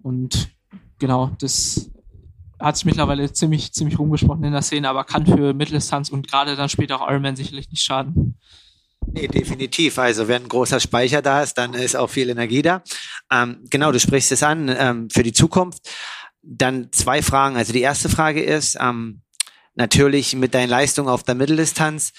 [0.02, 0.50] und
[0.98, 1.93] genau, das
[2.64, 6.56] hat sich mittlerweile ziemlich, ziemlich rumgesprochen in der Szene, aber kann für Mitteldistanz und gerade
[6.56, 8.40] dann später auch Ironman sicherlich nicht schaden.
[9.06, 10.00] Nee, definitiv.
[10.00, 12.82] Also wenn ein großer Speicher da ist, dann ist auch viel Energie da.
[13.30, 15.90] Ähm, genau, du sprichst es an ähm, für die Zukunft.
[16.42, 17.58] Dann zwei Fragen.
[17.58, 19.22] Also die erste Frage ist, ähm,
[19.76, 22.14] natürlich mit deinen Leistungen auf der Mitteldistanz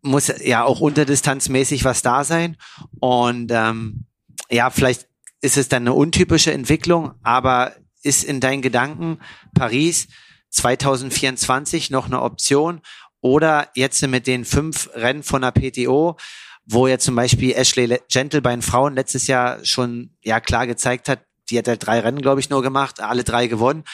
[0.00, 2.56] muss ja auch unterdistanzmäßig was da sein.
[2.98, 4.06] Und ähm,
[4.50, 5.06] ja, vielleicht
[5.42, 7.74] ist es dann eine untypische Entwicklung, aber
[8.06, 9.18] ist in deinen Gedanken
[9.54, 10.08] Paris
[10.50, 12.80] 2024 noch eine Option
[13.20, 16.16] oder jetzt mit den fünf Rennen von der PTO,
[16.64, 21.08] wo ja zum Beispiel Ashley Gentle bei den Frauen letztes Jahr schon ja klar gezeigt
[21.08, 23.84] hat, die hat halt drei Rennen, glaube ich, nur gemacht, alle drei gewonnen,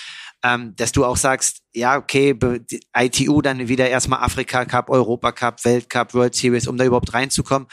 [0.43, 2.39] ähm, dass du auch sagst, ja, okay,
[2.97, 7.69] ITU dann wieder erstmal Afrika Cup, Europa Cup, Weltcup, World Series, um da überhaupt reinzukommen.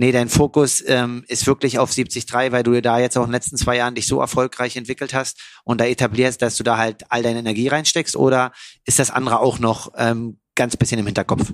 [0.00, 3.34] Nee, dein Fokus ähm, ist wirklich auf 73, weil du da jetzt auch in den
[3.34, 7.04] letzten zwei Jahren dich so erfolgreich entwickelt hast und da etablierst, dass du da halt
[7.10, 8.50] all deine Energie reinsteckst oder
[8.86, 11.52] ist das andere auch noch ähm, ganz bisschen im Hinterkopf?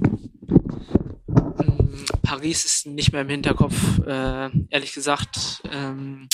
[2.22, 3.74] Paris ist nicht mehr im Hinterkopf,
[4.06, 5.60] äh, ehrlich gesagt.
[5.72, 6.28] Ähm,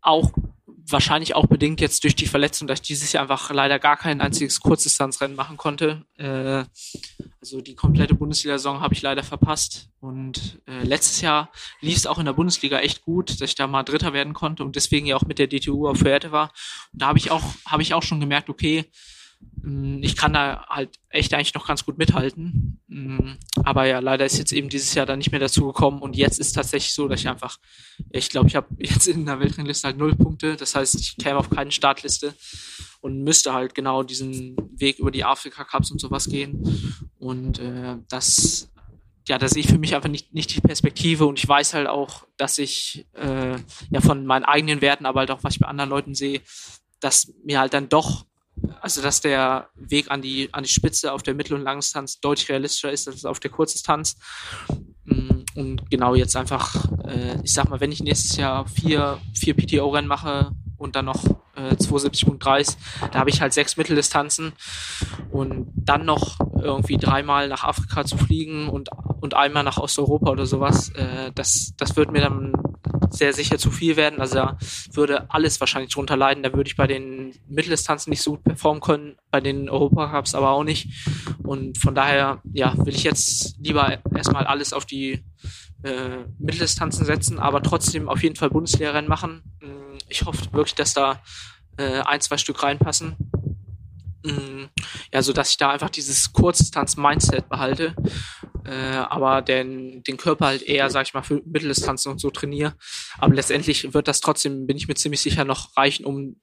[0.00, 0.32] auch
[0.90, 4.20] wahrscheinlich auch bedingt jetzt durch die Verletzung, dass ich dieses Jahr einfach leider gar kein
[4.20, 6.04] einziges Kurzdistanzrennen machen konnte.
[6.16, 6.64] Äh,
[7.40, 9.88] also die komplette Bundesliga-Saison habe ich leider verpasst.
[10.00, 13.66] Und äh, letztes Jahr lief es auch in der Bundesliga echt gut, dass ich da
[13.66, 16.52] mal Dritter werden konnte und deswegen ja auch mit der DTU auf Fuerte war.
[16.92, 18.84] Und da habe ich auch, habe ich auch schon gemerkt, okay,
[20.00, 22.80] ich kann da halt echt eigentlich noch ganz gut mithalten.
[22.86, 23.32] Mm,
[23.64, 26.38] aber ja, leider ist jetzt eben dieses Jahr dann nicht mehr dazu gekommen und jetzt
[26.38, 27.58] ist tatsächlich so, dass ich einfach,
[28.10, 30.56] ich glaube, ich habe jetzt in der Weltrangliste halt null Punkte.
[30.56, 32.34] Das heißt, ich käme auf keine Startliste
[33.00, 37.06] und müsste halt genau diesen Weg über die Afrika Cups und sowas gehen.
[37.18, 38.70] Und äh, das,
[39.26, 41.88] ja, da sehe ich für mich einfach nicht, nicht die Perspektive und ich weiß halt
[41.88, 43.56] auch, dass ich äh,
[43.90, 46.40] ja von meinen eigenen Werten, aber halt auch was ich bei anderen Leuten sehe,
[47.00, 48.27] dass mir halt dann doch
[48.80, 52.48] also dass der Weg an die, an die Spitze auf der Mittel- und Langdistanz deutlich
[52.48, 54.16] realistischer ist als auf der Kurzdistanz.
[55.04, 59.54] Mm, und genau jetzt einfach, äh, ich sag mal, wenn ich nächstes Jahr vier, vier
[59.54, 61.24] PTO-Rennen mache und dann noch
[61.56, 62.76] äh, 72.3,
[63.12, 64.52] da habe ich halt sechs Mitteldistanzen
[65.30, 68.90] und dann noch irgendwie dreimal nach Afrika zu fliegen und,
[69.20, 72.52] und einmal nach Osteuropa oder sowas, äh, das, das wird mir dann
[73.10, 74.20] sehr sicher zu viel werden.
[74.20, 74.58] Also da
[74.92, 76.42] würde alles wahrscheinlich drunter leiden.
[76.42, 80.50] Da würde ich bei den Mitteldistanzen nicht so gut performen können, bei den Europacups aber
[80.50, 80.88] auch nicht.
[81.42, 85.24] Und von daher, ja, will ich jetzt lieber erstmal alles auf die
[85.82, 89.42] äh, Mitteldistanzen setzen, aber trotzdem auf jeden Fall Bundesliga-Rennen machen.
[89.60, 91.22] Mm, ich hoffe wirklich, dass da
[91.76, 93.16] äh, ein, zwei Stück reinpassen.
[94.24, 94.64] Mm,
[95.12, 97.94] ja, so dass ich da einfach dieses Kurzdistanz-Mindset behalte
[98.64, 102.74] äh, aber den, den Körper halt eher, sag ich mal, für Mitteldistanzen und so trainiere.
[103.18, 106.36] Aber letztendlich wird das trotzdem, bin ich mir ziemlich sicher, noch reichen, um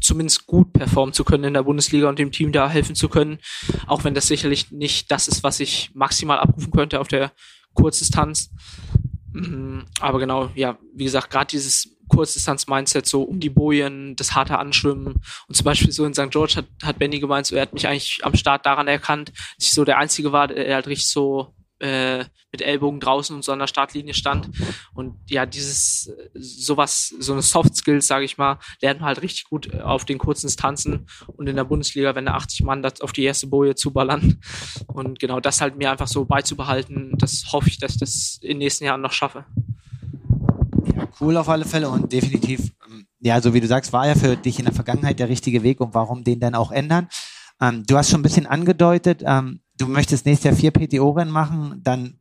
[0.00, 3.38] zumindest gut performen zu können in der Bundesliga und dem Team da helfen zu können.
[3.86, 7.32] Auch wenn das sicherlich nicht das ist, was ich maximal abrufen könnte auf der
[7.74, 8.50] Kurzdistanz.
[9.36, 14.58] Mm, aber genau, ja, wie gesagt, gerade dieses Kurzdistanz-Mindset, so um die Bojen, das harte
[14.58, 15.20] Anschwimmen.
[15.48, 16.30] Und zum Beispiel so in St.
[16.30, 19.66] George hat, hat Benny gemeint, so er hat mich eigentlich am Start daran erkannt, dass
[19.66, 23.52] ich so der Einzige war, der halt richtig so äh, mit Ellbogen draußen und so
[23.52, 24.48] an der Startlinie stand.
[24.94, 29.44] Und ja, dieses sowas, so eine Soft Skills, sage ich mal, lernt man halt richtig
[29.44, 33.12] gut auf den kurzen Distanzen und in der Bundesliga, wenn da 80 Mann das auf
[33.12, 34.40] die erste Boje zuballern.
[34.86, 38.50] Und genau das halt mir einfach so beizubehalten, das hoffe ich, dass ich das in
[38.50, 39.44] den nächsten Jahren noch schaffe.
[40.94, 44.14] Ja, cool auf alle Fälle und definitiv, ähm, ja, so wie du sagst, war ja
[44.14, 47.08] für dich in der Vergangenheit der richtige Weg und warum den dann auch ändern.
[47.60, 51.80] Ähm, du hast schon ein bisschen angedeutet, ähm, du möchtest nächstes Jahr vier PTO-Rennen machen,
[51.82, 52.18] dann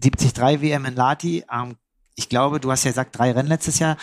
[0.00, 1.44] 73 WM in Lati.
[1.52, 1.76] Ähm,
[2.14, 3.96] ich glaube, du hast ja gesagt, drei Rennen letztes Jahr.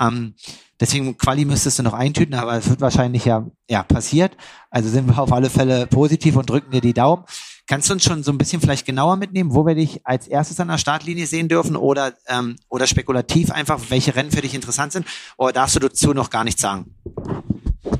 [0.00, 0.34] Ähm,
[0.80, 4.36] deswegen Quali müsstest du noch eintüten, aber es wird wahrscheinlich ja, ja passiert.
[4.70, 7.24] Also sind wir auf alle Fälle positiv und drücken dir die Daumen.
[7.66, 10.58] Kannst du uns schon so ein bisschen vielleicht genauer mitnehmen, wo wir dich als erstes
[10.58, 14.92] an der Startlinie sehen dürfen oder, ähm, oder spekulativ einfach, welche Rennen für dich interessant
[14.92, 15.06] sind?
[15.36, 16.94] Oder darfst du dazu noch gar nichts sagen?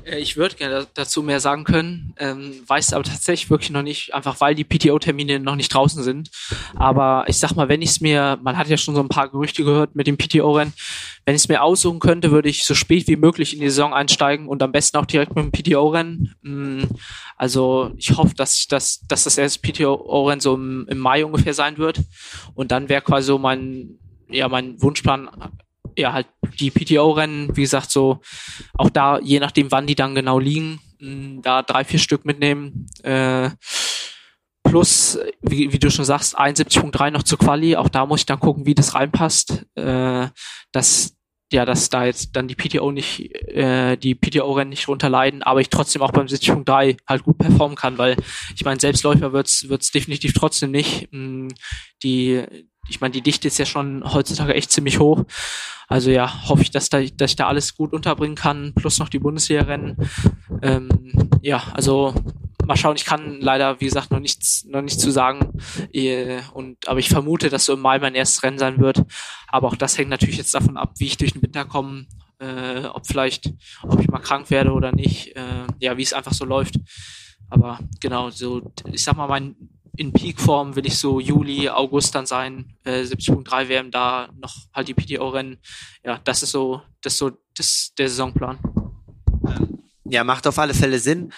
[0.09, 4.15] Äh, ich würde gerne dazu mehr sagen können, ähm, weiß aber tatsächlich wirklich noch nicht,
[4.15, 6.31] einfach weil die PTO-Termine noch nicht draußen sind.
[6.75, 9.29] Aber ich sag mal, wenn ich es mir, man hat ja schon so ein paar
[9.29, 10.73] Gerüchte gehört mit dem PTO-Rennen,
[11.25, 13.93] wenn ich es mir aussuchen könnte, würde ich so spät wie möglich in die Saison
[13.93, 16.35] einsteigen und am besten auch direkt mit dem PTO-Rennen.
[16.43, 16.85] Mm,
[17.37, 21.55] also ich hoffe, dass ich das, dass das erste PTO-Rennen so im, im Mai ungefähr
[21.55, 22.01] sein wird.
[22.55, 23.99] Und dann wäre quasi so mein,
[24.29, 25.29] ja, mein Wunschplan
[25.97, 26.27] ja, halt
[26.59, 28.21] die PTO-Rennen, wie gesagt, so
[28.75, 30.81] auch da, je nachdem, wann die dann genau liegen,
[31.43, 32.87] da drei, vier Stück mitnehmen.
[33.03, 33.51] Äh,
[34.65, 37.77] plus, wie, wie du schon sagst, 71.3 noch zur Quali.
[37.77, 39.67] Auch da muss ich dann gucken, wie das reinpasst.
[39.75, 40.29] Äh,
[40.73, 41.17] dass,
[41.53, 45.71] ja, dass da jetzt dann die PTO nicht, äh, die PTO-Rennen nicht runterleiden, aber ich
[45.71, 48.17] trotzdem auch beim 70.3 halt gut performen kann, weil
[48.55, 51.09] ich meine, Selbstläufer wird's wird's definitiv trotzdem nicht.
[52.03, 52.45] Die,
[52.89, 55.25] ich meine, die Dichte ist ja schon heutzutage echt ziemlich hoch.
[55.89, 59.09] Also ja, hoffe ich, dass, da, dass ich da alles gut unterbringen kann, plus noch
[59.09, 59.97] die Bundesliga-Rennen.
[60.63, 62.15] Ähm, ja, also
[62.67, 65.53] mal schauen, ich kann leider, wie gesagt, noch nichts, noch nichts zu sagen.
[65.93, 69.03] Äh, und, aber ich vermute, dass so im Mai mein erstes Rennen sein wird.
[69.47, 72.07] Aber auch das hängt natürlich jetzt davon ab, wie ich durch den Winter komme.
[72.41, 76.33] äh, ob vielleicht, ob ich mal krank werde oder nicht, äh, ja, wie es einfach
[76.33, 76.77] so läuft.
[77.51, 79.57] Aber genau, so, ich sag mal, mein,
[79.99, 84.87] in Peakform will ich so Juli, August dann sein, äh, 70.3 WM, da noch halt
[84.87, 85.59] die PTO-Rennen.
[86.05, 88.59] Ja, das ist so, das ist so, das der Saisonplan.
[90.05, 91.33] Ja, macht auf alle Fälle Sinn.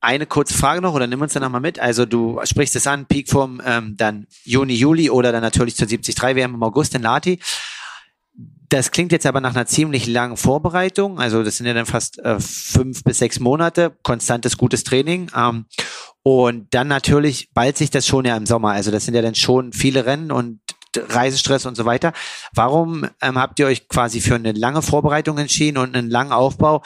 [0.00, 1.78] Eine kurze Frage noch oder nimm uns dann nochmal mit.
[1.78, 6.20] Also du sprichst es an, Peakform ähm, dann Juni, Juli oder dann natürlich zur 73
[6.36, 7.40] WM im August in Lati.
[8.68, 11.18] Das klingt jetzt aber nach einer ziemlich langen Vorbereitung.
[11.18, 15.30] Also das sind ja dann fast äh, fünf bis sechs Monate, konstantes, gutes Training.
[15.36, 15.66] Ähm,
[16.22, 18.70] und dann natürlich bald sich das schon ja im Sommer.
[18.70, 20.60] Also das sind ja dann schon viele Rennen und
[20.96, 22.12] Reisestress und so weiter.
[22.54, 26.82] Warum ähm, habt ihr euch quasi für eine lange Vorbereitung entschieden und einen langen Aufbau,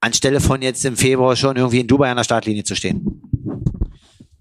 [0.00, 3.22] anstelle von jetzt im Februar schon irgendwie in Dubai an der Startlinie zu stehen?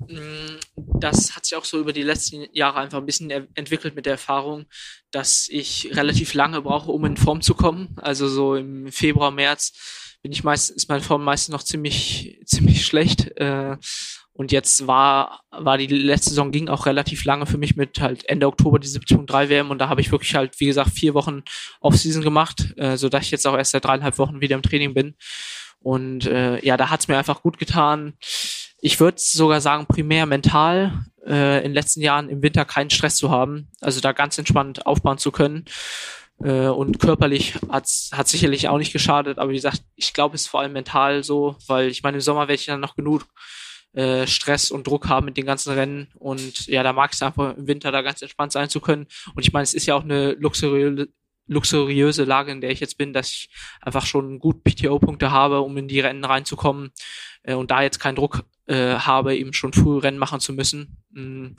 [0.08, 4.06] Mm, das hat sich auch so über die letzten Jahre einfach ein bisschen entwickelt mit
[4.06, 4.66] der Erfahrung,
[5.12, 7.96] dass ich relativ lange brauche, um in Form zu kommen.
[7.98, 9.74] Also so im Februar, März
[10.24, 13.38] bin ich meist, ist meine Form meistens noch ziemlich, ziemlich schlecht.
[13.38, 13.78] Äh,
[14.36, 18.28] und jetzt war, war die letzte Saison ging auch relativ lange für mich mit halt
[18.28, 21.44] Ende Oktober die 70.3 WM und da habe ich wirklich halt, wie gesagt, vier Wochen
[21.82, 24.94] Offseason gemacht, äh, so dass ich jetzt auch erst seit dreieinhalb Wochen wieder im Training
[24.96, 25.16] bin.
[25.80, 28.14] Und äh, ja, da hat's mir einfach gut getan.
[28.80, 33.18] Ich würde sogar sagen, primär mental äh, in den letzten Jahren im Winter keinen Stress
[33.18, 35.66] zu haben, also da ganz entspannt aufbauen zu können.
[36.44, 40.44] Äh, und körperlich hat's hat sicherlich auch nicht geschadet, aber wie gesagt, ich glaube, es
[40.44, 43.26] ist vor allem mental so, weil ich meine, im Sommer werde ich dann noch genug
[43.94, 46.08] äh, Stress und Druck haben mit den ganzen Rennen.
[46.16, 49.08] Und ja, da mag es einfach im Winter da ganz entspannt sein zu können.
[49.36, 51.10] Und ich meine, es ist ja auch eine luxuriöse,
[51.48, 53.50] luxuriöse Lage, in der ich jetzt bin, dass ich
[53.82, 56.92] einfach schon gut PTO-Punkte habe, um in die Rennen reinzukommen
[57.44, 61.04] äh, und da jetzt keinen Druck äh, habe, eben schon früh Rennen machen zu müssen.
[61.12, 61.56] Mhm.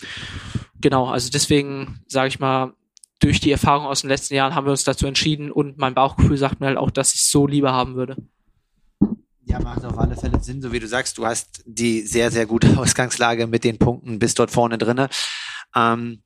[0.81, 2.75] Genau, also deswegen sage ich mal,
[3.21, 6.37] durch die Erfahrung aus den letzten Jahren haben wir uns dazu entschieden und mein Bauchgefühl
[6.37, 8.17] sagt mir halt auch, dass ich es so lieber haben würde.
[9.55, 12.45] Ja, macht auf alle Fälle Sinn, so wie du sagst, du hast die sehr, sehr
[12.45, 15.09] gute Ausgangslage mit den Punkten bis dort vorne drinne.
[15.77, 16.25] Ähm,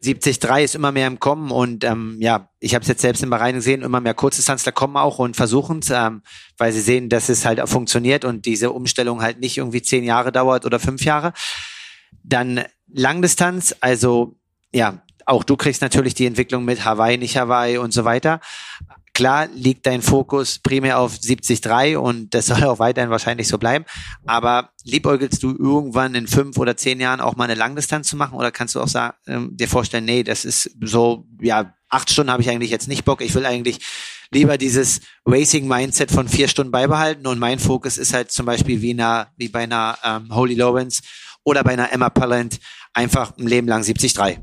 [0.00, 3.30] 70-3 ist immer mehr im Kommen und ähm, ja, ich habe es jetzt selbst im
[3.30, 6.22] Bahrain gesehen, immer mehr Kurzdistanzler kommen auch und versuchen es, ähm,
[6.56, 10.30] weil sie sehen, dass es halt funktioniert und diese Umstellung halt nicht irgendwie zehn Jahre
[10.30, 11.32] dauert oder fünf Jahre.
[12.22, 14.36] Dann Langdistanz, also
[14.72, 18.40] ja, auch du kriegst natürlich die Entwicklung mit Hawaii, nicht Hawaii und so weiter.
[19.14, 23.84] Klar liegt dein Fokus primär auf 70-3 und das soll auch weiterhin wahrscheinlich so bleiben.
[24.26, 28.36] Aber liebäugelst du irgendwann in fünf oder zehn Jahren auch mal eine Langdistanz zu machen
[28.38, 32.32] oder kannst du auch sagen, ähm, dir vorstellen, nee, das ist so, ja, acht Stunden
[32.32, 33.20] habe ich eigentlich jetzt nicht Bock.
[33.20, 33.80] Ich will eigentlich
[34.30, 38.92] lieber dieses Racing-Mindset von vier Stunden beibehalten und mein Fokus ist halt zum Beispiel wie,
[38.92, 41.02] einer, wie bei einer ähm, Holy Lawrence
[41.44, 42.58] oder bei einer Emma Pallant
[42.94, 44.38] einfach ein Leben lang 70-3.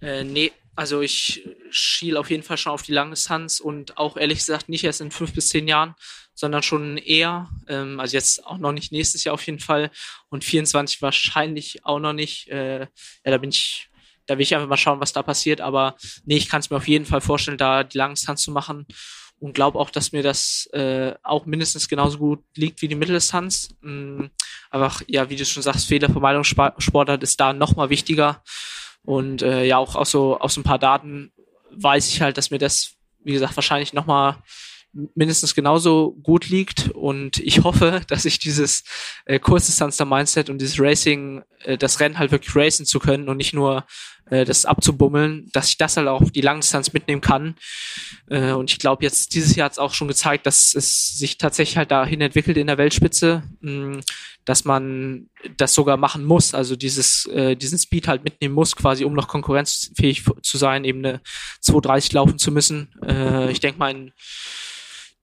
[0.00, 4.38] Äh, nee, also ich schiel auf jeden Fall schon auf die Langdistanz und auch ehrlich
[4.38, 5.94] gesagt nicht erst in fünf bis zehn Jahren,
[6.34, 7.50] sondern schon eher.
[7.68, 9.90] Ähm, also jetzt auch noch nicht nächstes Jahr auf jeden Fall
[10.28, 12.48] und 24 wahrscheinlich auch noch nicht.
[12.48, 12.88] Äh, ja,
[13.24, 13.90] da bin ich,
[14.26, 15.60] da will ich einfach mal schauen, was da passiert.
[15.60, 18.86] Aber nee, ich kann es mir auf jeden Fall vorstellen, da die Langdistanz zu machen
[19.40, 23.74] und glaube auch, dass mir das äh, auch mindestens genauso gut liegt wie die Mitteldistanz.
[23.82, 24.30] Mhm.
[24.70, 28.42] Aber ja, wie du schon sagst, Fehlervermeidungssportart ist da noch mal wichtiger.
[29.04, 31.32] Und äh, ja, auch aus so aus ein paar Daten
[31.70, 32.94] weiß ich halt, dass mir das,
[33.24, 34.36] wie gesagt, wahrscheinlich nochmal
[34.92, 38.84] mindestens genauso gut liegt und ich hoffe, dass ich dieses
[39.24, 43.54] äh, Kurzdistanzer-Mindset und dieses Racing, äh, das Rennen halt wirklich racen zu können und nicht
[43.54, 43.84] nur
[44.26, 47.56] äh, das abzubummeln, dass ich das halt auch auf die Langdistanz mitnehmen kann.
[48.28, 51.38] Äh, und ich glaube, jetzt dieses Jahr hat es auch schon gezeigt, dass es sich
[51.38, 54.00] tatsächlich halt dahin entwickelt in der Weltspitze, mh,
[54.44, 59.04] dass man das sogar machen muss, also dieses, äh, diesen Speed halt mitnehmen muss, quasi
[59.04, 61.20] um noch konkurrenzfähig zu sein, eben eine
[61.60, 62.88] 230 laufen zu müssen.
[63.06, 64.12] Äh, ich denke mal, in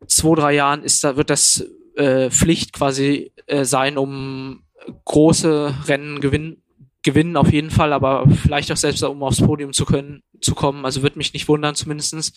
[0.07, 4.63] zwei, drei Jahren ist da, wird das äh, Pflicht quasi äh, sein, um
[5.05, 6.63] große Rennen gewinnen,
[7.03, 10.85] gewinnen auf jeden Fall, aber vielleicht auch selbst um aufs Podium zu können, zu kommen.
[10.85, 12.33] Also wird mich nicht wundern zumindestens.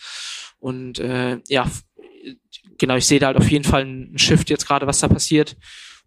[0.59, 1.71] Und äh, ja,
[2.79, 5.57] genau, ich sehe da halt auf jeden Fall einen Shift jetzt gerade, was da passiert.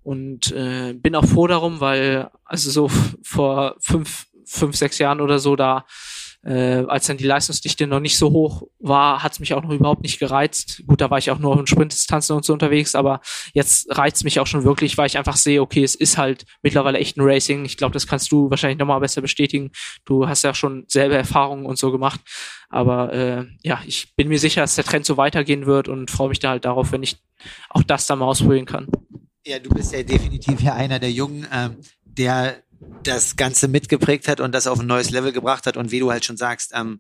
[0.03, 2.91] Und äh, bin auch froh darum, weil also so
[3.23, 5.85] vor fünf, fünf, sechs Jahren oder so da
[6.45, 9.71] äh, als dann die Leistungsdichte noch nicht so hoch war, hat es mich auch noch
[9.71, 10.83] überhaupt nicht gereizt.
[10.85, 13.19] Gut, da war ich auch nur in Sprintdistanzen und so unterwegs, aber
[13.53, 16.99] jetzt reizt mich auch schon wirklich, weil ich einfach sehe, okay, es ist halt mittlerweile
[16.99, 17.65] echt ein Racing.
[17.65, 19.71] Ich glaube, das kannst du wahrscheinlich nochmal besser bestätigen.
[20.05, 22.21] Du hast ja schon selber Erfahrungen und so gemacht.
[22.69, 26.29] Aber äh, ja, ich bin mir sicher, dass der Trend so weitergehen wird und freue
[26.29, 27.17] mich da halt darauf, wenn ich
[27.69, 28.87] auch das dann mal ausprobieren kann.
[29.47, 32.63] Ja, du bist ja definitiv ja einer der Jungen, ähm, der
[33.03, 35.77] das Ganze mitgeprägt hat und das auf ein neues Level gebracht hat.
[35.77, 36.99] Und wie du halt schon sagst, ähm,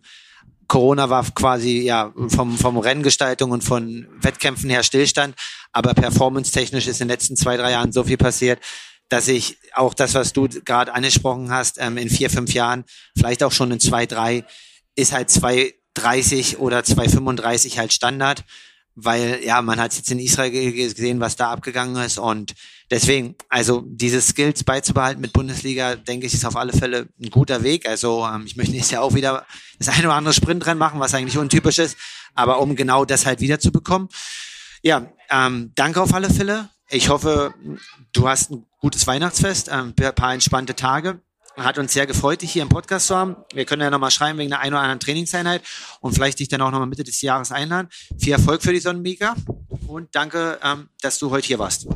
[0.67, 5.35] Corona war quasi ja vom, vom Renngestaltung und von Wettkämpfen her Stillstand,
[5.71, 8.59] aber performance-technisch ist in den letzten zwei, drei Jahren so viel passiert,
[9.09, 13.43] dass ich auch das, was du gerade angesprochen hast, ähm, in vier, fünf Jahren, vielleicht
[13.43, 14.43] auch schon in zwei, drei,
[14.95, 18.43] ist halt 2,30 oder 2,35 halt Standard
[18.95, 22.53] weil ja, man hat jetzt in Israel gesehen, was da abgegangen ist und
[22.89, 27.63] deswegen, also diese Skills beizubehalten mit Bundesliga, denke ich, ist auf alle Fälle ein guter
[27.63, 27.87] Weg.
[27.87, 29.45] Also ähm, ich möchte nächstes Jahr auch wieder
[29.79, 31.97] das eine oder andere Sprintrennen machen, was eigentlich untypisch ist,
[32.33, 34.07] aber um genau das halt wiederzubekommen.
[34.81, 36.69] Ja, ähm, danke auf alle Fälle.
[36.89, 37.53] Ich hoffe,
[38.13, 41.19] du hast ein gutes Weihnachtsfest, ähm, ein paar entspannte Tage.
[41.57, 43.37] Hat uns sehr gefreut, dich hier im Podcast zu haben.
[43.53, 45.61] Wir können ja nochmal schreiben wegen der einen oder anderen Trainingseinheit
[46.01, 47.87] und vielleicht dich dann auch nochmal Mitte des Jahres einladen.
[48.19, 49.35] Viel Erfolg für die Sonnenmega
[49.87, 51.87] und danke, ähm, dass du heute hier warst.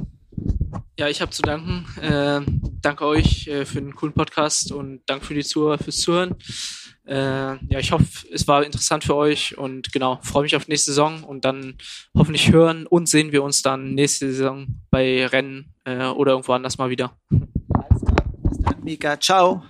[0.98, 1.86] Ja, ich habe zu danken.
[2.02, 2.42] Äh,
[2.82, 6.36] danke euch äh, für den coolen Podcast und danke für die Zuhörer fürs Zuhören.
[7.06, 10.92] Äh, ja, ich hoffe, es war interessant für euch und genau, freue mich auf nächste
[10.92, 11.78] Saison und dann
[12.16, 16.78] hoffentlich hören und sehen wir uns dann nächste Saison bei Rennen äh, oder irgendwo anders
[16.78, 17.18] mal wieder.
[18.90, 19.62] Mika, ciao.